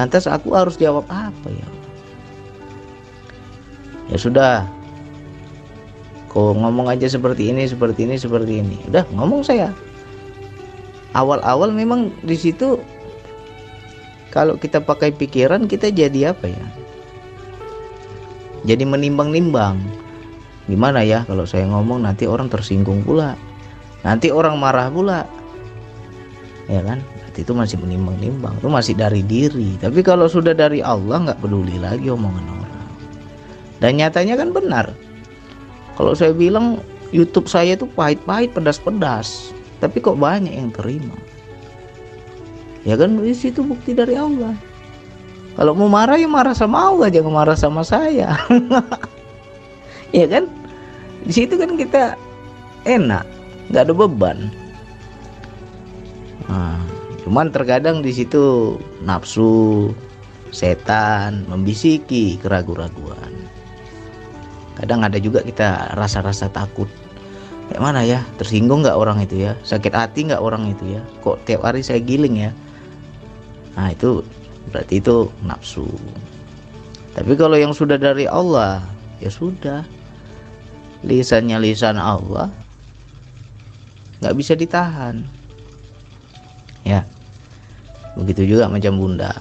Lantas 0.00 0.24
aku 0.24 0.56
harus 0.56 0.80
jawab 0.80 1.04
apa 1.12 1.48
ya 1.52 1.66
Allah? 1.68 1.90
Ya 4.08 4.16
sudah. 4.16 4.56
Kok 6.32 6.56
ngomong 6.56 6.88
aja 6.88 7.04
seperti 7.04 7.52
ini 7.52 7.68
seperti 7.68 8.08
ini 8.08 8.16
seperti 8.16 8.64
ini. 8.64 8.80
Udah 8.88 9.04
ngomong 9.12 9.44
saya. 9.44 9.76
Awal-awal 11.14 11.70
memang 11.70 12.10
di 12.26 12.34
situ 12.34 12.80
kalau 14.34 14.58
kita 14.58 14.82
pakai 14.82 15.14
pikiran 15.14 15.70
kita 15.70 15.94
jadi 15.94 16.34
apa 16.34 16.50
ya? 16.50 16.66
Jadi 18.66 18.82
menimbang-nimbang. 18.82 19.78
Gimana 20.66 21.06
ya 21.06 21.22
kalau 21.22 21.46
saya 21.46 21.70
ngomong 21.70 22.02
nanti 22.02 22.26
orang 22.26 22.50
tersinggung 22.50 23.06
pula. 23.06 23.38
Nanti 24.02 24.34
orang 24.34 24.58
marah 24.58 24.90
pula. 24.90 25.22
Ya 26.66 26.82
kan? 26.82 26.98
Berarti 26.98 27.46
itu 27.46 27.54
masih 27.54 27.78
menimbang-nimbang. 27.78 28.58
Itu 28.58 28.66
masih 28.66 28.98
dari 28.98 29.22
diri. 29.22 29.78
Tapi 29.78 30.02
kalau 30.02 30.26
sudah 30.26 30.50
dari 30.50 30.82
Allah 30.82 31.30
nggak 31.30 31.38
peduli 31.38 31.78
lagi 31.78 32.10
omongan 32.10 32.46
orang. 32.50 32.90
Dan 33.78 34.02
nyatanya 34.02 34.34
kan 34.34 34.50
benar. 34.50 34.86
Kalau 35.94 36.10
saya 36.10 36.34
bilang 36.34 36.82
YouTube 37.14 37.46
saya 37.46 37.78
itu 37.78 37.86
pahit-pahit 37.86 38.50
pedas-pedas. 38.50 39.54
Tapi 39.78 40.02
kok 40.02 40.18
banyak 40.18 40.58
yang 40.58 40.74
terima 40.74 41.14
ya 42.84 42.94
kan 42.94 43.16
di 43.18 43.34
situ 43.34 43.64
bukti 43.64 43.96
dari 43.96 44.14
Allah. 44.16 44.54
Kalau 45.54 45.72
mau 45.76 45.86
marah 45.86 46.18
ya 46.18 46.26
marah 46.26 46.54
sama 46.54 46.90
Allah 46.90 47.08
jangan 47.10 47.32
marah 47.32 47.58
sama 47.58 47.82
saya. 47.82 48.36
Ya 50.14 50.30
kan? 50.30 50.46
Di 51.26 51.34
situ 51.34 51.58
kan 51.58 51.74
kita 51.74 52.14
enak 52.86 53.26
nggak 53.66 53.82
ada 53.90 53.94
beban. 53.98 54.46
Nah, 56.46 56.78
cuman 57.26 57.50
terkadang 57.50 57.98
di 57.98 58.14
situ 58.14 58.78
nafsu 59.02 59.90
setan 60.54 61.42
membisiki 61.50 62.38
keraguan-raguan 62.38 63.34
kadang 64.78 65.06
ada 65.06 65.18
juga 65.22 65.40
kita 65.42 65.94
rasa-rasa 65.94 66.50
takut. 66.50 66.90
Kayak 67.70 67.82
mana 67.82 68.00
ya 68.04 68.20
tersinggung 68.36 68.84
nggak 68.84 68.98
orang 68.98 69.24
itu 69.24 69.48
ya? 69.48 69.56
Sakit 69.64 69.94
hati 69.94 70.28
nggak 70.28 70.42
orang 70.42 70.68
itu 70.68 70.98
ya? 70.98 71.02
Kok 71.24 71.48
tiap 71.48 71.64
hari 71.64 71.80
saya 71.80 72.02
giling 72.02 72.36
ya 72.36 72.50
nah 73.74 73.90
itu 73.90 74.22
berarti 74.70 75.02
itu 75.02 75.28
nafsu. 75.44 75.86
Tapi 77.14 77.38
kalau 77.38 77.54
yang 77.54 77.70
sudah 77.70 77.94
dari 77.94 78.26
Allah 78.26 78.82
ya 79.22 79.30
sudah. 79.30 79.86
Lisannya 81.04 81.60
lisan 81.60 82.00
Allah 82.00 82.48
nggak 84.24 84.36
bisa 84.40 84.56
ditahan. 84.56 85.20
Ya 86.80 87.04
begitu 88.16 88.56
juga 88.56 88.72
macam 88.72 88.96
bunda. 88.96 89.36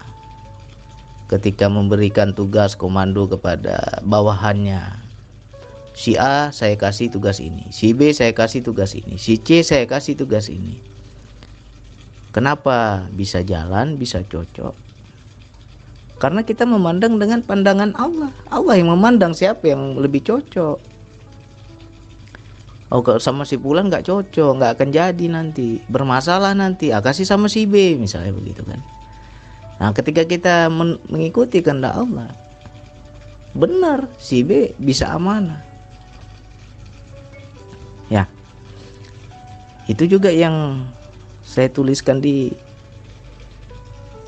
Ketika 1.31 1.71
memberikan 1.71 2.35
tugas 2.35 2.75
komando 2.75 3.25
kepada 3.31 4.03
bawahannya 4.03 5.03
si 5.95 6.19
A 6.19 6.51
saya 6.51 6.75
kasih 6.75 7.09
tugas 7.09 7.39
ini, 7.39 7.69
si 7.71 7.95
B 7.95 8.11
saya 8.11 8.35
kasih 8.35 8.59
tugas 8.59 8.91
ini, 8.97 9.15
si 9.15 9.39
C 9.39 9.63
saya 9.63 9.87
kasih 9.87 10.19
tugas 10.19 10.51
ini. 10.51 10.92
Kenapa 12.33 13.05
bisa 13.13 13.45
jalan, 13.45 13.95
bisa 13.95 14.25
cocok? 14.25 14.73
Karena 16.17 16.41
kita 16.41 16.65
memandang 16.65 17.21
dengan 17.21 17.45
pandangan 17.45 17.93
Allah. 17.93 18.33
Allah 18.49 18.75
yang 18.79 18.89
memandang 18.89 19.37
siapa 19.37 19.69
yang 19.69 20.01
lebih 20.01 20.25
cocok. 20.25 20.77
Oh 22.93 23.01
kalau 23.01 23.21
sama 23.21 23.45
si 23.45 23.57
Pulan 23.57 23.89
nggak 23.89 24.05
cocok, 24.05 24.51
nggak 24.57 24.71
akan 24.77 24.89
jadi 24.93 25.25
nanti, 25.29 25.81
bermasalah 25.89 26.57
nanti. 26.57 26.89
Ah, 26.89 27.01
kasih 27.01 27.25
sama 27.25 27.49
si 27.49 27.69
B 27.69 27.97
misalnya 27.97 28.33
begitu 28.33 28.65
kan. 28.65 28.81
Nah 29.77 29.93
ketika 29.93 30.25
kita 30.25 30.69
mengikuti 31.09 31.61
kehendak 31.61 31.97
Allah, 31.97 32.29
benar 33.53 34.09
si 34.17 34.41
B 34.41 34.73
bisa 34.81 35.13
amanah 35.13 35.73
ya 38.13 38.25
itu 39.89 40.05
juga 40.05 40.33
yang 40.33 40.85
saya 41.53 41.69
tuliskan 41.69 42.17
di 42.17 42.49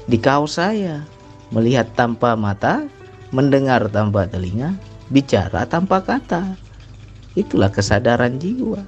di 0.06 0.18
kaos 0.22 0.62
saya. 0.62 1.02
Melihat 1.50 1.90
tanpa 1.98 2.38
mata 2.38 2.86
mendengar 3.34 3.90
tanpa 3.90 4.30
telinga 4.30 4.78
bicara 5.10 5.66
tanpa 5.66 6.06
kata. 6.06 6.54
Itulah 7.34 7.74
kesadaran 7.74 8.38
jiwa. 8.38 8.86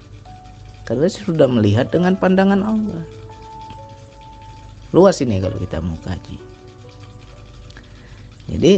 Karena 0.86 1.10
sudah 1.10 1.50
melihat 1.50 1.89
dengan 1.89 2.13
pandangan 2.13 2.62
Allah. 2.62 3.03
Luas 4.94 5.17
ini 5.20 5.41
kalau 5.41 5.58
kita 5.58 5.82
mau 5.82 5.98
kaji. 6.06 6.38
Jadi 8.48 8.74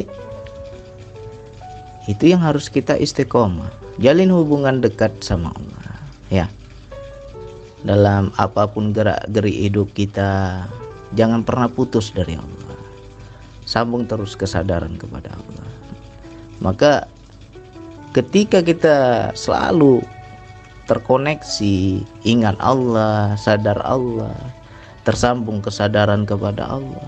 itu 2.09 2.23
yang 2.25 2.41
harus 2.41 2.71
kita 2.71 2.95
istiqomah. 2.95 3.69
Jalin 3.99 4.31
hubungan 4.31 4.79
dekat 4.81 5.19
sama 5.21 5.53
Allah. 5.53 5.99
Ya 6.31 6.47
dalam 7.83 8.31
apa 8.35 8.67
pun 8.67 8.91
gerak 8.91 9.23
geri 9.31 9.69
hidup 9.69 9.91
kita 9.95 10.63
jangan 11.15 11.41
pernah 11.45 11.71
putus 11.71 12.11
dari 12.11 12.35
Allah. 12.35 12.77
Sambung 13.63 14.09
terus 14.09 14.33
kesadaran 14.33 14.97
kepada 14.97 15.29
Allah. 15.31 15.67
Maka 16.59 17.05
ketika 18.11 18.59
kita 18.65 19.29
selalu 19.37 20.01
terkoneksi 20.89 22.01
ingat 22.25 22.57
Allah 22.57 23.37
sadar 23.37 23.77
Allah 23.85 24.33
tersambung 25.05 25.61
kesadaran 25.61 26.25
kepada 26.25 26.65
Allah 26.65 27.05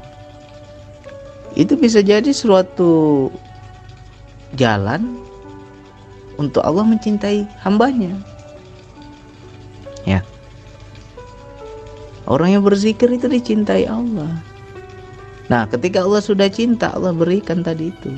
itu 1.57 1.73
bisa 1.73 1.99
jadi 2.05 2.29
suatu 2.29 3.27
jalan 4.53 5.17
untuk 6.37 6.61
Allah 6.61 6.85
mencintai 6.85 7.49
hambanya 7.65 8.13
orang 12.31 12.55
yang 12.55 12.63
berzikir 12.63 13.11
itu 13.11 13.27
dicintai 13.27 13.91
Allah. 13.91 14.39
Nah 15.51 15.67
ketika 15.67 16.07
Allah 16.07 16.23
sudah 16.23 16.47
cinta 16.47 16.95
Allah 16.95 17.11
berikan 17.11 17.59
tadi 17.59 17.91
itu. 17.91 18.15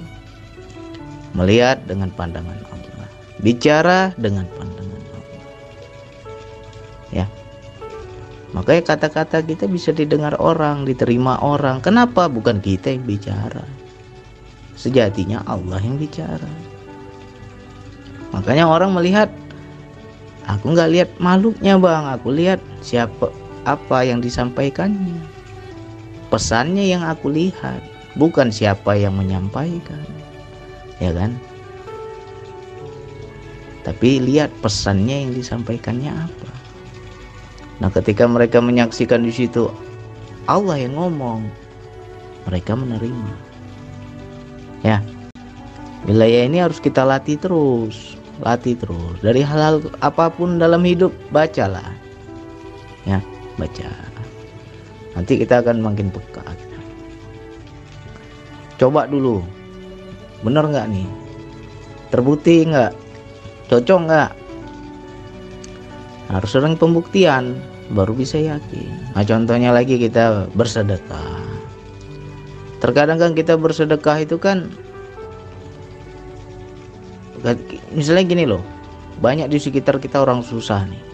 Melihat 1.34 1.82
dengan 1.90 2.14
pandangan 2.14 2.54
Allah. 2.70 3.10
Bicara 3.42 4.14
dengan 4.22 4.46
pandangan 4.54 5.02
Allah. 5.02 5.42
Ya. 7.10 7.26
Makanya 8.54 8.94
kata-kata 8.94 9.42
kita 9.42 9.66
bisa 9.66 9.90
didengar 9.90 10.38
orang 10.38 10.86
diterima 10.86 11.42
orang. 11.42 11.82
Kenapa? 11.82 12.30
Bukan 12.30 12.62
kita 12.62 12.94
yang 12.94 13.02
bicara. 13.10 13.66
Sejatinya 14.78 15.42
Allah 15.50 15.82
yang 15.82 15.98
bicara. 15.98 16.46
Makanya 18.30 18.70
orang 18.70 18.94
melihat 18.94 19.34
aku 20.46 20.78
nggak 20.78 20.90
lihat 20.94 21.10
makhluknya 21.18 21.82
bang. 21.82 22.06
Aku 22.14 22.30
lihat 22.30 22.62
siapa 22.86 23.34
apa 23.64 24.04
yang 24.04 24.20
disampaikannya. 24.20 25.20
Pesannya 26.28 26.90
yang 26.90 27.04
aku 27.06 27.30
lihat 27.30 27.84
bukan 28.18 28.50
siapa 28.50 28.98
yang 28.98 29.16
menyampaikan. 29.18 30.04
Ya 30.98 31.14
kan? 31.14 31.38
Tapi 33.84 34.24
lihat 34.24 34.50
pesannya 34.64 35.28
yang 35.28 35.32
disampaikannya 35.36 36.12
apa. 36.12 36.52
Nah 37.84 37.92
ketika 37.92 38.24
mereka 38.26 38.64
menyaksikan 38.64 39.28
di 39.28 39.34
situ 39.34 39.68
Allah 40.48 40.80
yang 40.80 40.96
ngomong. 40.96 41.48
Mereka 42.44 42.76
menerima. 42.76 43.34
Ya. 44.84 45.00
Wilayah 46.04 46.44
ini 46.52 46.60
harus 46.60 46.84
kita 46.84 47.08
latih 47.08 47.40
terus. 47.40 48.20
Latih 48.44 48.76
terus. 48.76 49.16
Dari 49.24 49.40
hal-hal 49.40 49.80
apa 50.04 50.28
pun 50.28 50.60
dalam 50.60 50.84
hidup 50.84 51.16
bacalah. 51.32 51.96
Ya 53.08 53.24
baca. 53.60 53.90
Nanti 55.14 55.38
kita 55.38 55.62
akan 55.62 55.82
makin 55.82 56.10
peka. 56.10 56.42
Coba 58.82 59.06
dulu. 59.06 59.46
Bener 60.42 60.66
nggak 60.66 60.88
nih? 60.90 61.08
Terbukti 62.10 62.66
nggak? 62.66 62.92
Cocok 63.70 64.00
nggak? 64.10 64.32
Harus 66.34 66.50
sering 66.50 66.76
pembuktian 66.76 67.62
baru 67.94 68.18
bisa 68.18 68.42
yakin. 68.42 69.14
Nah 69.14 69.24
contohnya 69.24 69.70
lagi 69.70 70.02
kita 70.02 70.50
bersedekah. 70.58 71.46
Terkadang 72.82 73.22
kan 73.22 73.32
kita 73.38 73.56
bersedekah 73.56 74.26
itu 74.26 74.36
kan 74.42 74.68
misalnya 77.92 78.24
gini 78.24 78.44
loh 78.48 78.64
banyak 79.20 79.52
di 79.52 79.60
sekitar 79.60 80.00
kita 80.00 80.24
orang 80.24 80.42
susah 80.42 80.88
nih 80.88 81.13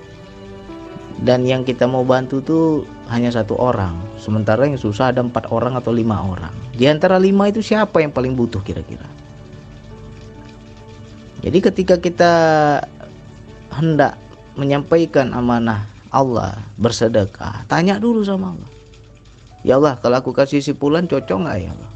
dan 1.19 1.43
yang 1.43 1.67
kita 1.67 1.83
mau 1.83 2.07
bantu 2.07 2.39
tuh 2.39 2.65
hanya 3.11 3.27
satu 3.27 3.59
orang. 3.59 3.99
Sementara 4.15 4.63
yang 4.63 4.79
susah 4.79 5.11
ada 5.11 5.19
empat 5.19 5.51
orang 5.51 5.75
atau 5.75 5.91
lima 5.91 6.15
orang. 6.23 6.55
Di 6.71 6.87
antara 6.87 7.19
lima 7.19 7.51
itu 7.51 7.59
siapa 7.59 7.99
yang 7.99 8.15
paling 8.15 8.39
butuh 8.39 8.63
kira-kira? 8.63 9.03
Jadi 11.43 11.59
ketika 11.59 11.95
kita 11.99 12.33
hendak 13.75 14.15
menyampaikan 14.55 15.31
amanah 15.31 15.87
Allah 16.11 16.59
bersedekah 16.79 17.67
tanya 17.67 17.99
dulu 17.99 18.23
sama 18.23 18.55
Allah. 18.55 18.71
Ya 19.63 19.75
Allah 19.75 19.99
kalau 19.99 20.23
aku 20.23 20.31
kasih 20.31 20.63
si 20.63 20.71
pulan 20.71 21.03
cocok 21.03 21.47
nggak 21.47 21.57
ya 21.59 21.71
Allah? 21.75 21.91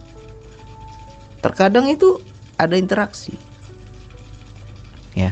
Terkadang 1.43 1.87
itu 1.91 2.19
ada 2.59 2.75
interaksi. 2.75 3.35
Ya. 5.15 5.31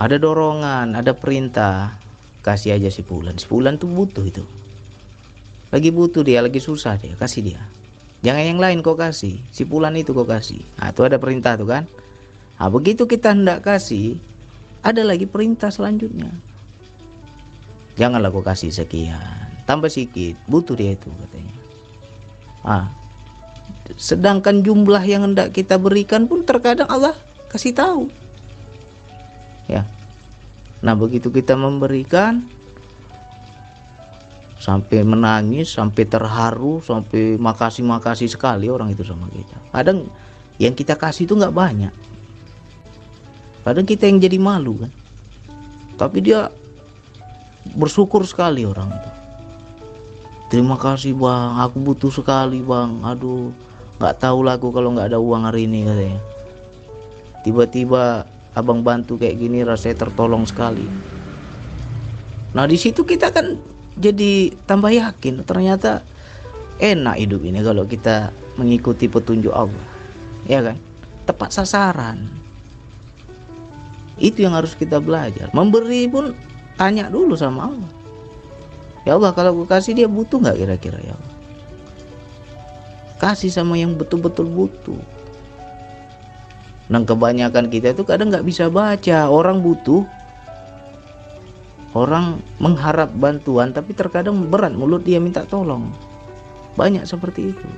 Ada 0.00 0.16
dorongan 0.16 0.96
ada 0.96 1.12
perintah 1.12 1.99
kasih 2.40 2.76
aja 2.76 2.88
si 2.88 3.04
bulan 3.04 3.36
si 3.36 3.46
bulan 3.48 3.76
tuh 3.76 3.88
butuh 3.88 4.24
itu. 4.24 4.44
Lagi 5.70 5.94
butuh 5.94 6.26
dia 6.26 6.42
lagi 6.42 6.58
susah 6.58 6.98
dia 6.98 7.14
kasih 7.14 7.54
dia. 7.54 7.62
Jangan 8.20 8.44
yang 8.44 8.60
lain 8.60 8.78
kau 8.84 8.98
kasih. 8.98 9.40
Si 9.48 9.64
bulan 9.64 9.96
itu 9.96 10.12
kau 10.12 10.28
kasih. 10.28 10.60
Nah 10.76 10.92
itu 10.92 11.00
ada 11.06 11.16
perintah 11.16 11.56
tuh 11.56 11.68
kan? 11.68 11.88
Nah 12.60 12.68
begitu 12.68 13.08
kita 13.08 13.32
hendak 13.32 13.64
kasih 13.64 14.20
ada 14.84 15.00
lagi 15.04 15.24
perintah 15.24 15.72
selanjutnya. 15.72 16.28
Janganlah 17.96 18.32
kau 18.32 18.44
kasih 18.44 18.72
sekian. 18.72 19.48
Tambah 19.64 19.88
sedikit 19.88 20.36
butuh 20.50 20.76
dia 20.76 20.96
itu 20.96 21.08
katanya. 21.24 21.56
Ah. 22.64 22.86
Sedangkan 23.96 24.60
jumlah 24.66 25.02
yang 25.06 25.24
hendak 25.30 25.54
kita 25.56 25.78
berikan 25.80 26.26
pun 26.26 26.44
terkadang 26.44 26.90
Allah 26.90 27.14
kasih 27.50 27.74
tahu 27.74 28.06
nah 30.80 30.96
begitu 30.96 31.28
kita 31.28 31.56
memberikan 31.56 32.44
sampai 34.60 35.00
menangis 35.00 35.72
sampai 35.72 36.04
terharu 36.04 36.84
sampai 36.84 37.40
makasih 37.40 37.80
makasih 37.80 38.28
sekali 38.28 38.68
orang 38.68 38.92
itu 38.92 39.00
sama 39.00 39.24
kita. 39.32 39.56
Kadang 39.72 40.04
yang 40.60 40.76
kita 40.76 41.00
kasih 41.00 41.24
itu 41.24 41.32
nggak 41.32 41.56
banyak. 41.56 41.94
Kadang 43.64 43.88
kita 43.88 44.04
yang 44.04 44.20
jadi 44.20 44.36
malu 44.36 44.84
kan. 44.84 44.92
Tapi 45.96 46.20
dia 46.20 46.52
bersyukur 47.72 48.28
sekali 48.28 48.68
orang 48.68 48.92
itu. 48.92 49.10
Terima 50.52 50.76
kasih 50.76 51.16
bang. 51.16 51.64
Aku 51.64 51.80
butuh 51.80 52.12
sekali 52.12 52.60
bang. 52.60 53.00
Aduh 53.00 53.56
nggak 53.96 54.16
tahu 54.20 54.44
lah 54.44 54.60
aku 54.60 54.68
kalau 54.76 54.92
nggak 54.92 55.16
ada 55.16 55.18
uang 55.20 55.48
hari 55.48 55.64
ini 55.64 55.88
katanya. 55.88 56.20
Tiba-tiba 57.48 58.28
abang 58.58 58.82
bantu 58.82 59.14
kayak 59.14 59.38
gini 59.38 59.62
rasanya 59.62 60.06
tertolong 60.06 60.42
sekali. 60.42 60.84
Nah 62.50 62.66
di 62.66 62.74
situ 62.74 63.06
kita 63.06 63.30
kan 63.30 63.58
jadi 63.94 64.50
tambah 64.66 64.90
yakin 64.90 65.46
ternyata 65.46 66.02
enak 66.82 67.20
hidup 67.20 67.44
ini 67.46 67.62
kalau 67.62 67.86
kita 67.86 68.34
mengikuti 68.58 69.06
petunjuk 69.06 69.54
Allah. 69.54 69.86
Ya 70.48 70.64
kan? 70.64 70.76
Tepat 71.28 71.54
sasaran. 71.54 72.26
Itu 74.18 74.42
yang 74.42 74.56
harus 74.56 74.74
kita 74.74 74.98
belajar. 74.98 75.48
Memberi 75.54 76.10
pun 76.10 76.34
tanya 76.74 77.06
dulu 77.08 77.38
sama 77.38 77.70
Allah. 77.70 77.92
Ya 79.08 79.16
Allah 79.16 79.32
kalau 79.32 79.56
gue 79.62 79.68
kasih 79.68 79.96
dia 79.96 80.08
butuh 80.10 80.42
nggak 80.42 80.58
kira-kira 80.58 80.98
ya 81.00 81.14
Allah? 81.14 81.34
Kasih 83.20 83.52
sama 83.52 83.76
yang 83.76 83.96
betul-betul 83.96 84.48
butuh 84.48 85.00
dan 86.90 87.06
kebanyakan 87.06 87.70
kita 87.70 87.94
itu 87.94 88.02
kadang 88.02 88.34
nggak 88.34 88.42
bisa 88.42 88.66
baca. 88.66 89.30
Orang 89.30 89.62
butuh. 89.62 90.02
Orang 91.94 92.42
mengharap 92.62 93.10
bantuan 93.18 93.74
tapi 93.74 93.94
terkadang 93.94 94.46
berat 94.46 94.74
mulut 94.74 95.06
dia 95.06 95.22
minta 95.22 95.46
tolong. 95.46 95.90
Banyak 96.74 97.06
seperti 97.06 97.54
itu. 97.54 97.68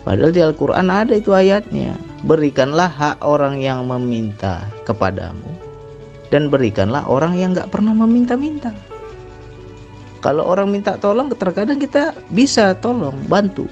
Padahal 0.00 0.32
di 0.32 0.40
Al-Quran 0.40 0.88
ada 0.88 1.12
itu 1.12 1.32
ayatnya. 1.36 1.96
Berikanlah 2.24 2.88
hak 2.88 3.16
orang 3.24 3.60
yang 3.60 3.84
meminta 3.88 4.68
kepadamu 4.84 5.48
dan 6.28 6.52
berikanlah 6.52 7.04
orang 7.08 7.36
yang 7.36 7.56
nggak 7.56 7.72
pernah 7.72 7.96
meminta-minta. 7.96 8.72
Kalau 10.20 10.44
orang 10.44 10.68
minta 10.68 11.00
tolong 11.00 11.32
terkadang 11.32 11.80
kita 11.80 12.12
bisa 12.28 12.76
tolong 12.76 13.16
bantu. 13.24 13.64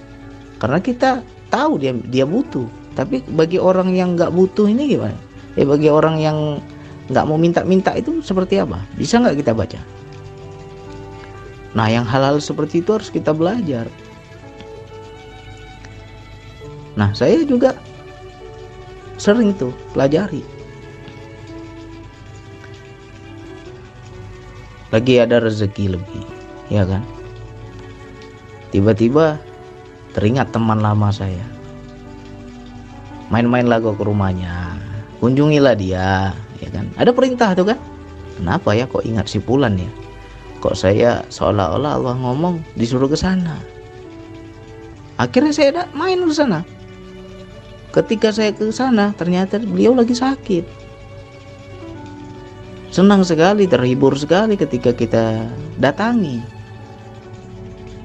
Karena 0.57 0.81
kita 0.81 1.21
tahu 1.53 1.77
dia 1.77 1.93
dia 2.09 2.25
butuh 2.25 2.78
tapi 2.99 3.23
bagi 3.31 3.63
orang 3.63 3.95
yang 3.95 4.19
nggak 4.19 4.35
butuh 4.35 4.67
ini 4.67 4.99
gimana? 4.99 5.15
Eh 5.55 5.63
bagi 5.63 5.87
orang 5.87 6.19
yang 6.19 6.59
nggak 7.07 7.25
mau 7.31 7.39
minta-minta 7.39 7.95
itu 7.95 8.19
seperti 8.27 8.59
apa? 8.59 8.83
Bisa 8.99 9.23
nggak 9.23 9.39
kita 9.39 9.55
baca? 9.55 9.79
Nah 11.79 11.87
yang 11.87 12.03
hal-hal 12.03 12.43
seperti 12.43 12.83
itu 12.83 12.99
harus 12.99 13.07
kita 13.07 13.31
belajar. 13.31 13.87
Nah 16.99 17.15
saya 17.15 17.39
juga 17.47 17.79
sering 19.15 19.55
tuh 19.55 19.71
pelajari. 19.95 20.43
Lagi 24.91 25.15
ada 25.23 25.39
rezeki 25.39 25.95
lebih 25.95 26.27
ya 26.67 26.83
kan? 26.83 27.07
Tiba-tiba 28.75 29.39
teringat 30.19 30.51
teman 30.51 30.83
lama 30.83 31.15
saya 31.15 31.58
main-main 33.29 33.69
lagu 33.69 33.93
ke 33.93 34.03
rumahnya. 34.05 34.77
Kunjungilah 35.21 35.75
dia 35.77 36.33
ya 36.63 36.69
kan? 36.73 36.89
Ada 36.97 37.11
perintah 37.13 37.53
tuh 37.53 37.73
kan? 37.73 37.79
Kenapa 38.39 38.71
ya 38.73 38.87
kok 38.87 39.03
ingat 39.03 39.27
si 39.27 39.43
Pulan 39.43 39.77
ya? 39.77 39.91
Kok 40.63 40.75
saya 40.75 41.23
seolah-olah 41.31 41.99
Allah 41.99 42.15
ngomong 42.19 42.63
disuruh 42.79 43.11
ke 43.11 43.19
sana? 43.19 43.59
Akhirnya 45.19 45.51
saya 45.51 45.69
ada 45.75 45.83
main 45.95 46.23
ke 46.23 46.35
sana. 46.35 46.63
Ketika 47.91 48.31
saya 48.31 48.55
ke 48.55 48.71
sana 48.71 49.11
ternyata 49.19 49.59
beliau 49.59 49.95
lagi 49.95 50.15
sakit. 50.15 50.65
Senang 52.95 53.27
sekali 53.27 53.67
terhibur 53.67 54.15
sekali 54.15 54.55
ketika 54.55 54.95
kita 54.95 55.45
datangi. 55.83 56.41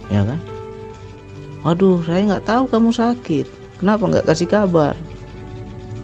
Ya 0.10 0.26
kan? 0.26 0.42
Waduh 1.62 2.02
saya 2.04 2.26
nggak 2.26 2.46
tahu 2.50 2.64
kamu 2.68 2.90
sakit. 2.90 3.46
Kenapa 3.78 4.04
nggak 4.10 4.26
kasih 4.28 4.50
kabar 4.50 4.98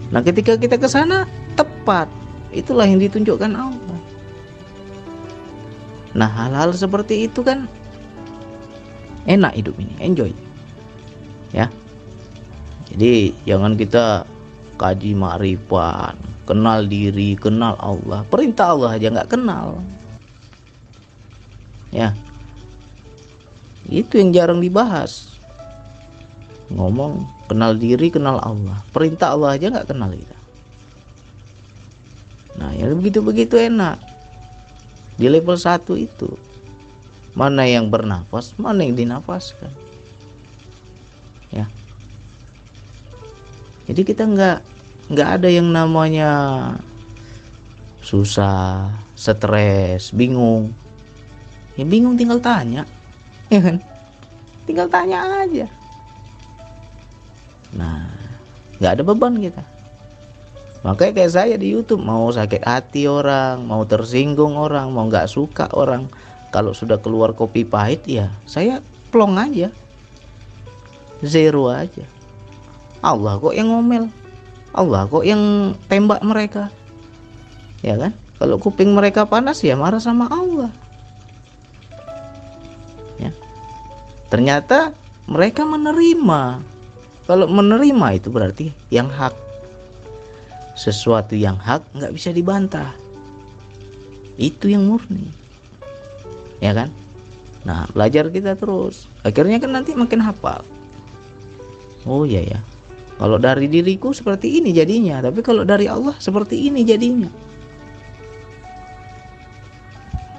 Nah, 0.09 0.21
ketika 0.25 0.57
kita 0.57 0.75
ke 0.77 0.89
sana 0.89 1.29
tepat, 1.53 2.09
itulah 2.49 2.85
yang 2.85 2.97
ditunjukkan 2.97 3.53
Allah. 3.53 3.99
Nah, 6.17 6.29
hal-hal 6.29 6.73
seperti 6.73 7.29
itu 7.29 7.45
kan 7.45 7.69
enak 9.29 9.53
hidup 9.53 9.77
ini, 9.77 9.93
enjoy. 10.01 10.33
Ya. 11.49 11.65
jadi 12.93 13.33
jangan 13.49 13.73
kita 13.73 14.25
kaji 14.77 15.17
makrifat 15.17 16.13
kenal 16.45 16.85
diri 16.85 17.33
kenal 17.33 17.73
Allah 17.81 18.21
perintah 18.29 18.73
Allah 18.77 18.97
aja 18.97 19.09
nggak 19.09 19.29
kenal 19.33 19.81
ya 21.89 22.13
itu 23.89 24.21
yang 24.21 24.29
jarang 24.29 24.61
dibahas 24.61 25.37
ngomong 26.69 27.25
kenal 27.49 27.73
diri 27.73 28.13
kenal 28.13 28.37
Allah. 28.45 28.77
Perintah 28.93 29.33
Allah 29.33 29.57
aja 29.57 29.73
nggak 29.73 29.89
kenal 29.89 30.13
kita. 30.13 30.37
Nah 32.61 32.69
ya 32.77 32.85
begitu 32.93 33.25
begitu 33.25 33.57
enak. 33.57 33.97
Di 35.17 35.25
level 35.25 35.57
satu 35.57 35.97
itu. 35.97 36.37
Mana 37.33 37.65
yang 37.65 37.89
bernafas 37.89 38.53
mana 38.61 38.85
yang 38.85 38.93
dinafaskan. 38.93 39.73
Ya. 41.49 41.65
Jadi 43.89 44.01
kita 44.05 44.29
nggak 44.29 44.59
nggak 45.09 45.29
ada 45.41 45.49
yang 45.49 45.73
namanya 45.73 46.29
susah 48.05 48.93
stres 49.17 50.13
bingung. 50.13 50.69
Ya 51.73 51.83
bingung 51.87 52.13
tinggal 52.13 52.37
tanya. 52.37 52.85
Ya 53.49 53.57
kan? 53.65 53.81
Tinggal 54.69 54.85
tanya 54.93 55.41
aja 55.41 55.78
nah 57.73 58.09
nggak 58.79 58.91
ada 58.99 59.03
beban 59.03 59.35
kita. 59.37 59.63
Makanya 60.79 61.11
kayak 61.11 61.33
saya 61.35 61.55
di 61.59 61.75
YouTube 61.75 61.99
mau 61.99 62.31
sakit 62.31 62.63
hati 62.63 63.03
orang 63.03 63.67
mau 63.67 63.83
tersinggung 63.83 64.55
orang 64.55 64.95
mau 64.95 65.11
nggak 65.11 65.27
suka 65.27 65.67
orang 65.75 66.07
kalau 66.55 66.71
sudah 66.71 66.95
keluar 67.03 67.35
kopi 67.35 67.67
pahit 67.67 68.07
ya 68.07 68.31
saya 68.47 68.79
plong 69.11 69.35
aja. 69.35 69.69
Zero 71.19 71.67
aja. 71.67 72.07
Allah 73.03 73.35
kok 73.39 73.51
yang 73.51 73.75
ngomel? 73.75 74.07
Allah 74.71 75.03
kok 75.07 75.27
yang 75.27 75.75
tembak 75.91 76.23
mereka? 76.23 76.71
Ya 77.83 77.99
kan? 77.99 78.15
Kalau 78.39 78.55
kuping 78.55 78.95
mereka 78.95 79.27
panas 79.27 79.59
ya 79.59 79.75
marah 79.75 79.99
sama 79.99 80.31
Allah. 80.31 80.71
Ya. 83.19 83.35
Ternyata 84.31 84.95
mereka 85.27 85.67
menerima 85.67 86.63
kalau 87.29 87.45
menerima 87.45 88.17
itu 88.17 88.33
berarti 88.33 88.73
yang 88.89 89.05
hak. 89.05 89.37
Sesuatu 90.73 91.37
yang 91.37 91.61
hak 91.61 91.85
nggak 91.93 92.09
bisa 92.17 92.33
dibantah. 92.33 92.89
Itu 94.41 94.65
yang 94.65 94.89
murni. 94.89 95.29
Ya 96.57 96.73
kan? 96.73 96.89
Nah 97.69 97.85
belajar 97.93 98.33
kita 98.33 98.57
terus. 98.57 99.05
Akhirnya 99.21 99.61
kan 99.61 99.77
nanti 99.77 99.93
makin 99.93 100.25
hafal. 100.25 100.65
Oh 102.09 102.25
iya 102.25 102.41
ya 102.41 102.59
kalau 103.21 103.35
dari 103.35 103.67
diriku 103.69 104.09
seperti 104.09 104.63
ini 104.63 104.73
jadinya. 104.73 105.21
Tapi 105.21 105.45
kalau 105.45 105.61
dari 105.61 105.85
Allah 105.85 106.17
seperti 106.17 106.71
ini 106.71 106.81
jadinya. 106.81 107.29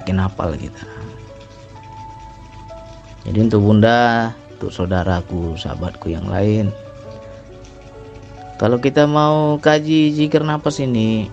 Makin 0.03 0.17
hafal 0.19 0.59
kita. 0.59 0.83
Jadi 3.21 3.37
untuk 3.37 3.61
bunda 3.63 4.33
untuk 4.57 4.73
saudaraku 4.73 5.53
sahabatku 5.61 6.09
yang 6.09 6.25
lain 6.25 6.73
kalau 8.61 8.77
kita 8.77 9.09
mau 9.09 9.57
kaji 9.57 10.13
zikir 10.13 10.45
nafas 10.45 10.77
ini 10.85 11.25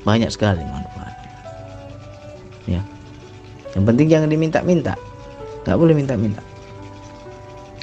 banyak 0.00 0.32
sekali 0.32 0.64
manfaatnya. 0.64 1.28
Ya. 2.64 2.80
Yang 3.76 3.84
penting 3.84 4.08
jangan 4.08 4.28
diminta-minta. 4.32 4.96
Nggak 5.68 5.76
boleh 5.76 5.92
minta-minta. 5.92 6.40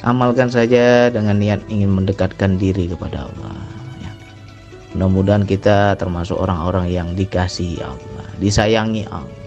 Amalkan 0.02 0.50
saja 0.50 1.14
dengan 1.14 1.38
niat 1.38 1.62
ingin 1.70 1.94
mendekatkan 1.94 2.58
diri 2.58 2.90
kepada 2.90 3.30
Allah. 3.30 3.54
Ya. 4.02 4.10
Mudah-mudahan 4.98 5.46
kita 5.46 5.94
termasuk 5.94 6.34
orang-orang 6.34 6.90
yang 6.90 7.14
dikasihi 7.14 7.78
Allah, 7.78 8.26
disayangi 8.42 9.06
Allah, 9.14 9.46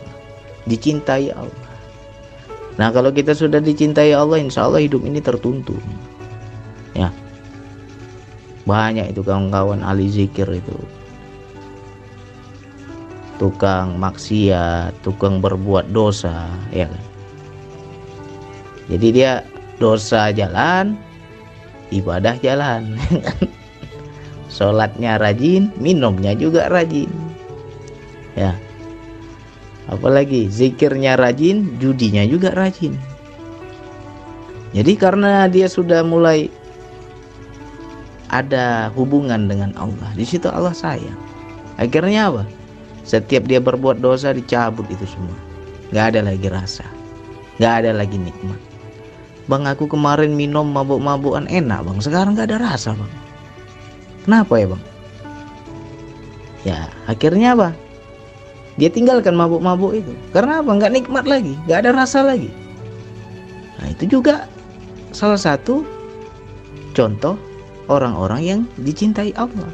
dicintai 0.64 1.28
Allah. 1.36 1.72
Nah 2.80 2.88
kalau 2.96 3.12
kita 3.12 3.36
sudah 3.36 3.60
dicintai 3.60 4.16
Allah, 4.16 4.40
insya 4.40 4.64
Allah 4.64 4.80
hidup 4.80 5.04
ini 5.04 5.20
tertuntun. 5.20 6.11
Ya, 8.72 8.88
banyak 8.88 9.12
itu 9.12 9.20
kawan-kawan 9.20 9.84
ahli 9.84 10.08
zikir 10.08 10.48
itu. 10.48 10.80
Tukang 13.36 14.00
maksiat 14.00 14.96
tukang 15.04 15.44
berbuat 15.44 15.92
dosa 15.92 16.48
ya 16.72 16.88
kan? 16.88 17.04
Jadi 18.88 19.08
dia 19.12 19.44
dosa 19.76 20.32
jalan 20.32 20.96
ibadah 21.92 22.40
jalan. 22.40 22.96
Sholatnya 24.56 25.20
rajin 25.20 25.76
minumnya 25.76 26.32
juga 26.32 26.72
rajin. 26.72 27.12
Ya. 28.40 28.56
Apalagi 29.92 30.48
zikirnya 30.48 31.20
rajin 31.20 31.76
judinya 31.76 32.24
juga 32.24 32.56
rajin. 32.56 32.96
Jadi 34.72 34.96
karena 34.96 35.52
dia 35.52 35.68
sudah 35.68 36.00
mulai 36.08 36.48
ada 38.32 38.88
hubungan 38.96 39.52
dengan 39.52 39.76
Allah. 39.76 40.08
Di 40.15 40.24
situ 40.24 40.48
Allah 40.48 40.72
sayang. 40.72 41.20
Akhirnya 41.76 42.32
apa? 42.32 42.44
Setiap 43.04 43.44
dia 43.46 43.60
berbuat 43.60 44.00
dosa 44.00 44.32
dicabut 44.32 44.88
itu 44.88 45.04
semua. 45.04 45.36
Gak 45.91 46.15
ada 46.15 46.32
lagi 46.32 46.48
rasa. 46.48 46.88
Gak 47.60 47.84
ada 47.84 47.91
lagi 47.91 48.15
nikmat. 48.15 48.58
Bang 49.52 49.67
aku 49.67 49.84
kemarin 49.91 50.32
minum 50.32 50.63
mabuk-mabukan 50.72 51.44
enak 51.52 51.84
bang. 51.84 51.98
Sekarang 52.00 52.39
gak 52.39 52.48
ada 52.48 52.72
rasa 52.72 52.96
bang. 52.96 53.13
Kenapa 54.24 54.54
ya 54.56 54.67
bang? 54.72 54.84
Ya 56.63 56.80
akhirnya 57.12 57.58
apa? 57.58 57.70
Dia 58.80 58.88
tinggalkan 58.88 59.36
mabuk-mabuk 59.36 59.91
itu. 59.91 60.15
Karena 60.32 60.63
apa? 60.63 60.72
Gak 60.80 60.94
nikmat 60.96 61.28
lagi. 61.28 61.60
Gak 61.67 61.84
ada 61.84 61.91
rasa 61.91 62.24
lagi. 62.24 62.48
Nah 63.82 63.91
itu 63.91 64.08
juga 64.08 64.48
salah 65.12 65.41
satu 65.41 65.84
contoh 66.96 67.36
orang-orang 67.92 68.42
yang 68.42 68.60
dicintai 68.80 69.36
Allah. 69.36 69.68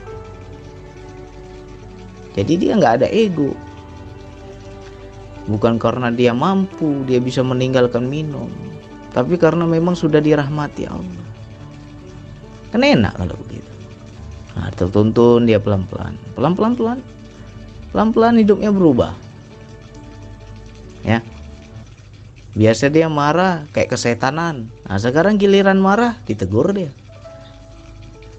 Jadi 2.34 2.54
dia 2.58 2.74
nggak 2.74 3.02
ada 3.02 3.08
ego. 3.10 3.54
Bukan 5.46 5.78
karena 5.78 6.10
dia 6.12 6.34
mampu, 6.34 7.06
dia 7.06 7.22
bisa 7.22 7.46
meninggalkan 7.46 8.10
minum. 8.10 8.50
Tapi 9.14 9.38
karena 9.40 9.64
memang 9.64 9.96
sudah 9.96 10.20
dirahmati 10.20 10.84
Allah. 10.90 11.26
Kan 12.74 12.84
enak 12.84 13.16
kalau 13.16 13.38
begitu. 13.48 13.72
Nah, 14.58 14.70
tertuntun 14.74 15.48
dia 15.48 15.62
pelan-pelan. 15.62 16.18
Pelan-pelan 16.36 16.74
pelan. 16.76 17.00
Pelan-pelan 17.96 18.36
hidupnya 18.42 18.70
berubah. 18.76 19.14
Ya. 21.08 21.24
Biasa 22.58 22.92
dia 22.92 23.08
marah 23.08 23.66
kayak 23.72 23.96
kesetanan. 23.96 24.68
Nah, 24.84 24.98
sekarang 25.00 25.40
giliran 25.40 25.80
marah 25.80 26.20
ditegur 26.28 26.70
dia 26.76 26.92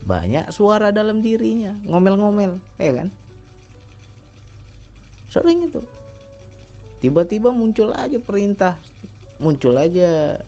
banyak 0.09 0.49
suara 0.49 0.89
dalam 0.89 1.21
dirinya 1.21 1.77
ngomel-ngomel 1.85 2.57
ya 2.81 2.93
kan? 2.97 3.09
Sering 5.29 5.69
itu. 5.69 5.85
Tiba-tiba 7.05 7.53
muncul 7.53 7.93
aja 7.93 8.17
perintah 8.17 8.81
muncul 9.37 9.77
aja 9.77 10.41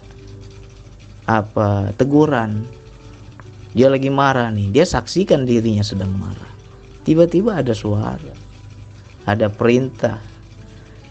apa 1.29 1.93
teguran. 2.01 2.65
Dia 3.77 3.93
lagi 3.93 4.09
marah 4.09 4.49
nih 4.49 4.73
dia 4.73 4.89
saksikan 4.89 5.45
dirinya 5.45 5.85
sedang 5.85 6.17
marah. 6.17 6.51
Tiba-tiba 7.05 7.61
ada 7.61 7.77
suara 7.77 8.33
ada 9.29 9.53
perintah 9.53 10.19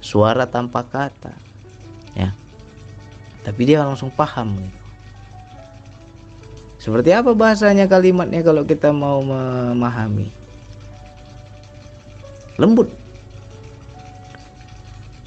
suara 0.02 0.50
tanpa 0.50 0.82
kata 0.82 1.38
ya. 2.18 2.34
Tapi 3.46 3.62
dia 3.64 3.86
langsung 3.86 4.10
paham 4.10 4.58
gitu 4.58 4.79
seperti 6.80 7.12
apa 7.12 7.36
bahasanya 7.36 7.86
kalimatnya 7.92 8.40
kalau 8.42 8.64
kita 8.64 8.90
mau 8.96 9.20
memahami? 9.20 10.32
Lembut. 12.56 12.88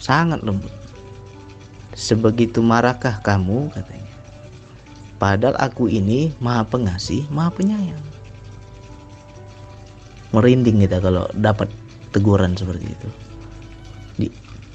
Sangat 0.01 0.41
lembut. 0.43 0.73
Sebegitu 1.93 2.65
marahkah 2.65 3.21
kamu 3.23 3.71
katanya? 3.71 4.11
Padahal 5.21 5.55
aku 5.61 5.87
ini 5.87 6.35
maha 6.43 6.67
pengasih, 6.67 7.23
maha 7.31 7.55
penyayang. 7.55 8.03
Merinding 10.33 10.83
kita 10.83 10.99
kalau 10.99 11.29
dapat 11.37 11.69
teguran 12.11 12.57
seperti 12.57 12.89
itu. 12.89 13.09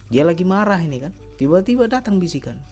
Dia 0.07 0.23
lagi 0.23 0.47
marah 0.47 0.79
ini 0.79 1.03
kan. 1.03 1.11
Tiba-tiba 1.35 1.91
datang 1.91 2.15
bisikan. 2.15 2.63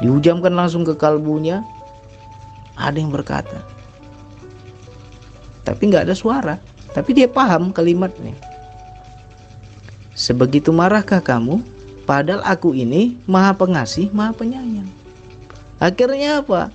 Dihujamkan 0.00 0.56
langsung 0.56 0.82
ke 0.82 0.96
kalbunya, 0.96 1.60
ada 2.76 2.96
yang 2.96 3.12
berkata 3.12 3.60
tapi 5.62 5.88
nggak 5.88 6.10
ada 6.10 6.14
suara. 6.18 6.56
Tapi 6.92 7.16
dia 7.16 7.24
paham 7.24 7.72
kalimatnya 7.72 8.36
sebegitu 10.12 10.70
marahkah 10.70 11.24
kamu? 11.24 11.64
Padahal 12.04 12.42
aku 12.44 12.74
ini 12.76 13.16
maha 13.24 13.56
pengasih 13.56 14.10
maha 14.12 14.34
penyayang. 14.36 14.90
Akhirnya 15.80 16.44
apa? 16.44 16.68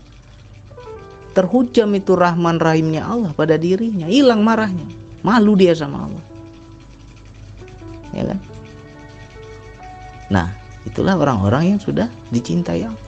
Terhujam 1.38 1.94
itu 1.94 2.18
rahman 2.18 2.58
rahimnya 2.58 3.06
Allah 3.06 3.32
pada 3.38 3.60
dirinya. 3.60 4.10
Hilang 4.10 4.42
marahnya. 4.42 4.88
Malu 5.22 5.54
dia 5.54 5.78
sama 5.78 6.10
Allah. 6.10 6.26
Ya 8.16 8.24
kan? 8.26 8.40
Nah 10.34 10.48
itulah 10.88 11.14
orang-orang 11.14 11.78
yang 11.78 11.80
sudah 11.80 12.10
dicintai 12.34 12.88
Allah. 12.88 13.06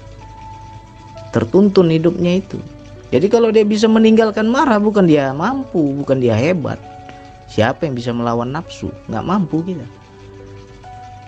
Tertuntun 1.34 1.90
hidupnya 1.90 2.38
itu 2.38 2.62
jadi 3.10 3.26
kalau 3.26 3.50
dia 3.50 3.66
bisa 3.66 3.90
meninggalkan 3.90 4.46
marah 4.46 4.78
bukan 4.78 5.10
dia 5.10 5.34
mampu 5.34 5.98
bukan 5.98 6.22
dia 6.22 6.38
hebat. 6.38 6.78
Siapa 7.50 7.90
yang 7.90 7.98
bisa 7.98 8.14
melawan 8.14 8.54
nafsu? 8.54 8.94
Nggak 9.10 9.26
mampu 9.26 9.66
kita. 9.66 9.88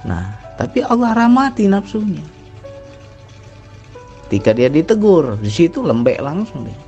Nah 0.06 0.38
tapi 0.62 0.86
Allah 0.86 1.17
rahmati 1.17 1.65
nafsunya. 1.65 2.22
Ketika 4.30 4.54
dia 4.54 4.70
ditegur 4.70 5.41
di 5.41 5.50
situ 5.50 5.82
lembek 5.82 6.22
langsung 6.22 6.70
dia. 6.70 6.80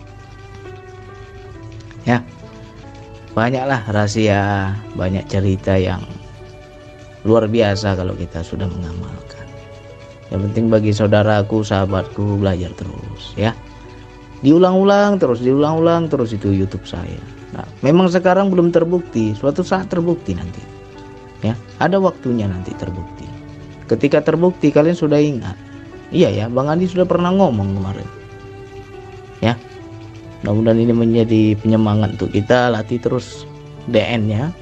Ya 2.05 2.17
banyaklah 3.33 3.81
rahasia 3.89 4.77
banyak 4.93 5.25
cerita 5.25 5.73
yang 5.73 6.05
luar 7.25 7.49
biasa 7.49 7.97
kalau 7.97 8.13
kita 8.13 8.45
sudah 8.45 8.69
mengamalkan. 8.69 9.49
Yang 10.29 10.53
penting 10.53 10.65
bagi 10.69 10.93
saudaraku 10.93 11.65
sahabatku 11.65 12.37
belajar 12.37 12.69
terus 12.77 13.33
ya 13.33 13.57
diulang-ulang 14.43 15.17
terus 15.17 15.39
diulang-ulang 15.39 16.11
terus 16.11 16.35
itu 16.35 16.51
YouTube 16.51 16.83
saya 16.85 17.19
nah 17.55 17.65
memang 17.81 18.11
sekarang 18.11 18.51
belum 18.51 18.69
terbukti 18.69 19.33
suatu 19.33 19.63
saat 19.63 19.87
terbukti 19.89 20.35
nanti 20.35 20.61
ya 21.41 21.55
ada 21.79 21.97
waktunya 21.97 22.45
nanti 22.45 22.75
terbukti 22.75 23.25
ketika 23.87 24.19
terbukti 24.21 24.69
kalian 24.69 24.95
sudah 24.95 25.17
ingat 25.17 25.55
Iya 26.13 26.29
ya, 26.29 26.45
Bang 26.45 26.69
Andi 26.69 26.85
sudah 26.85 27.09
pernah 27.09 27.33
ngomong 27.33 27.73
kemarin. 27.73 28.09
Ya. 29.41 29.57
Mudah-mudahan 30.45 30.79
ini 30.85 30.93
menjadi 30.93 31.41
penyemangat 31.57 32.21
untuk 32.21 32.29
kita 32.29 32.69
latih 32.69 33.01
terus 33.01 33.49
DN-nya. 33.89 34.53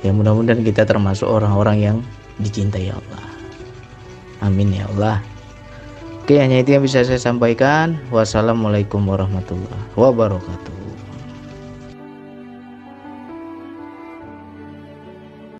Ya 0.00 0.10
mudah-mudahan 0.16 0.64
kita 0.64 0.88
termasuk 0.88 1.28
orang-orang 1.28 1.76
yang 1.76 1.96
dicintai 2.40 2.88
Allah. 2.88 3.24
Amin 4.40 4.72
ya 4.72 4.88
Allah. 4.96 5.20
Oke, 6.26 6.42
hanya 6.42 6.58
itu 6.58 6.74
yang 6.74 6.82
bisa 6.82 7.06
saya 7.06 7.22
sampaikan. 7.22 8.02
Wassalamualaikum 8.10 8.98
warahmatullahi 9.06 9.78
wabarakatuh. 9.94 10.75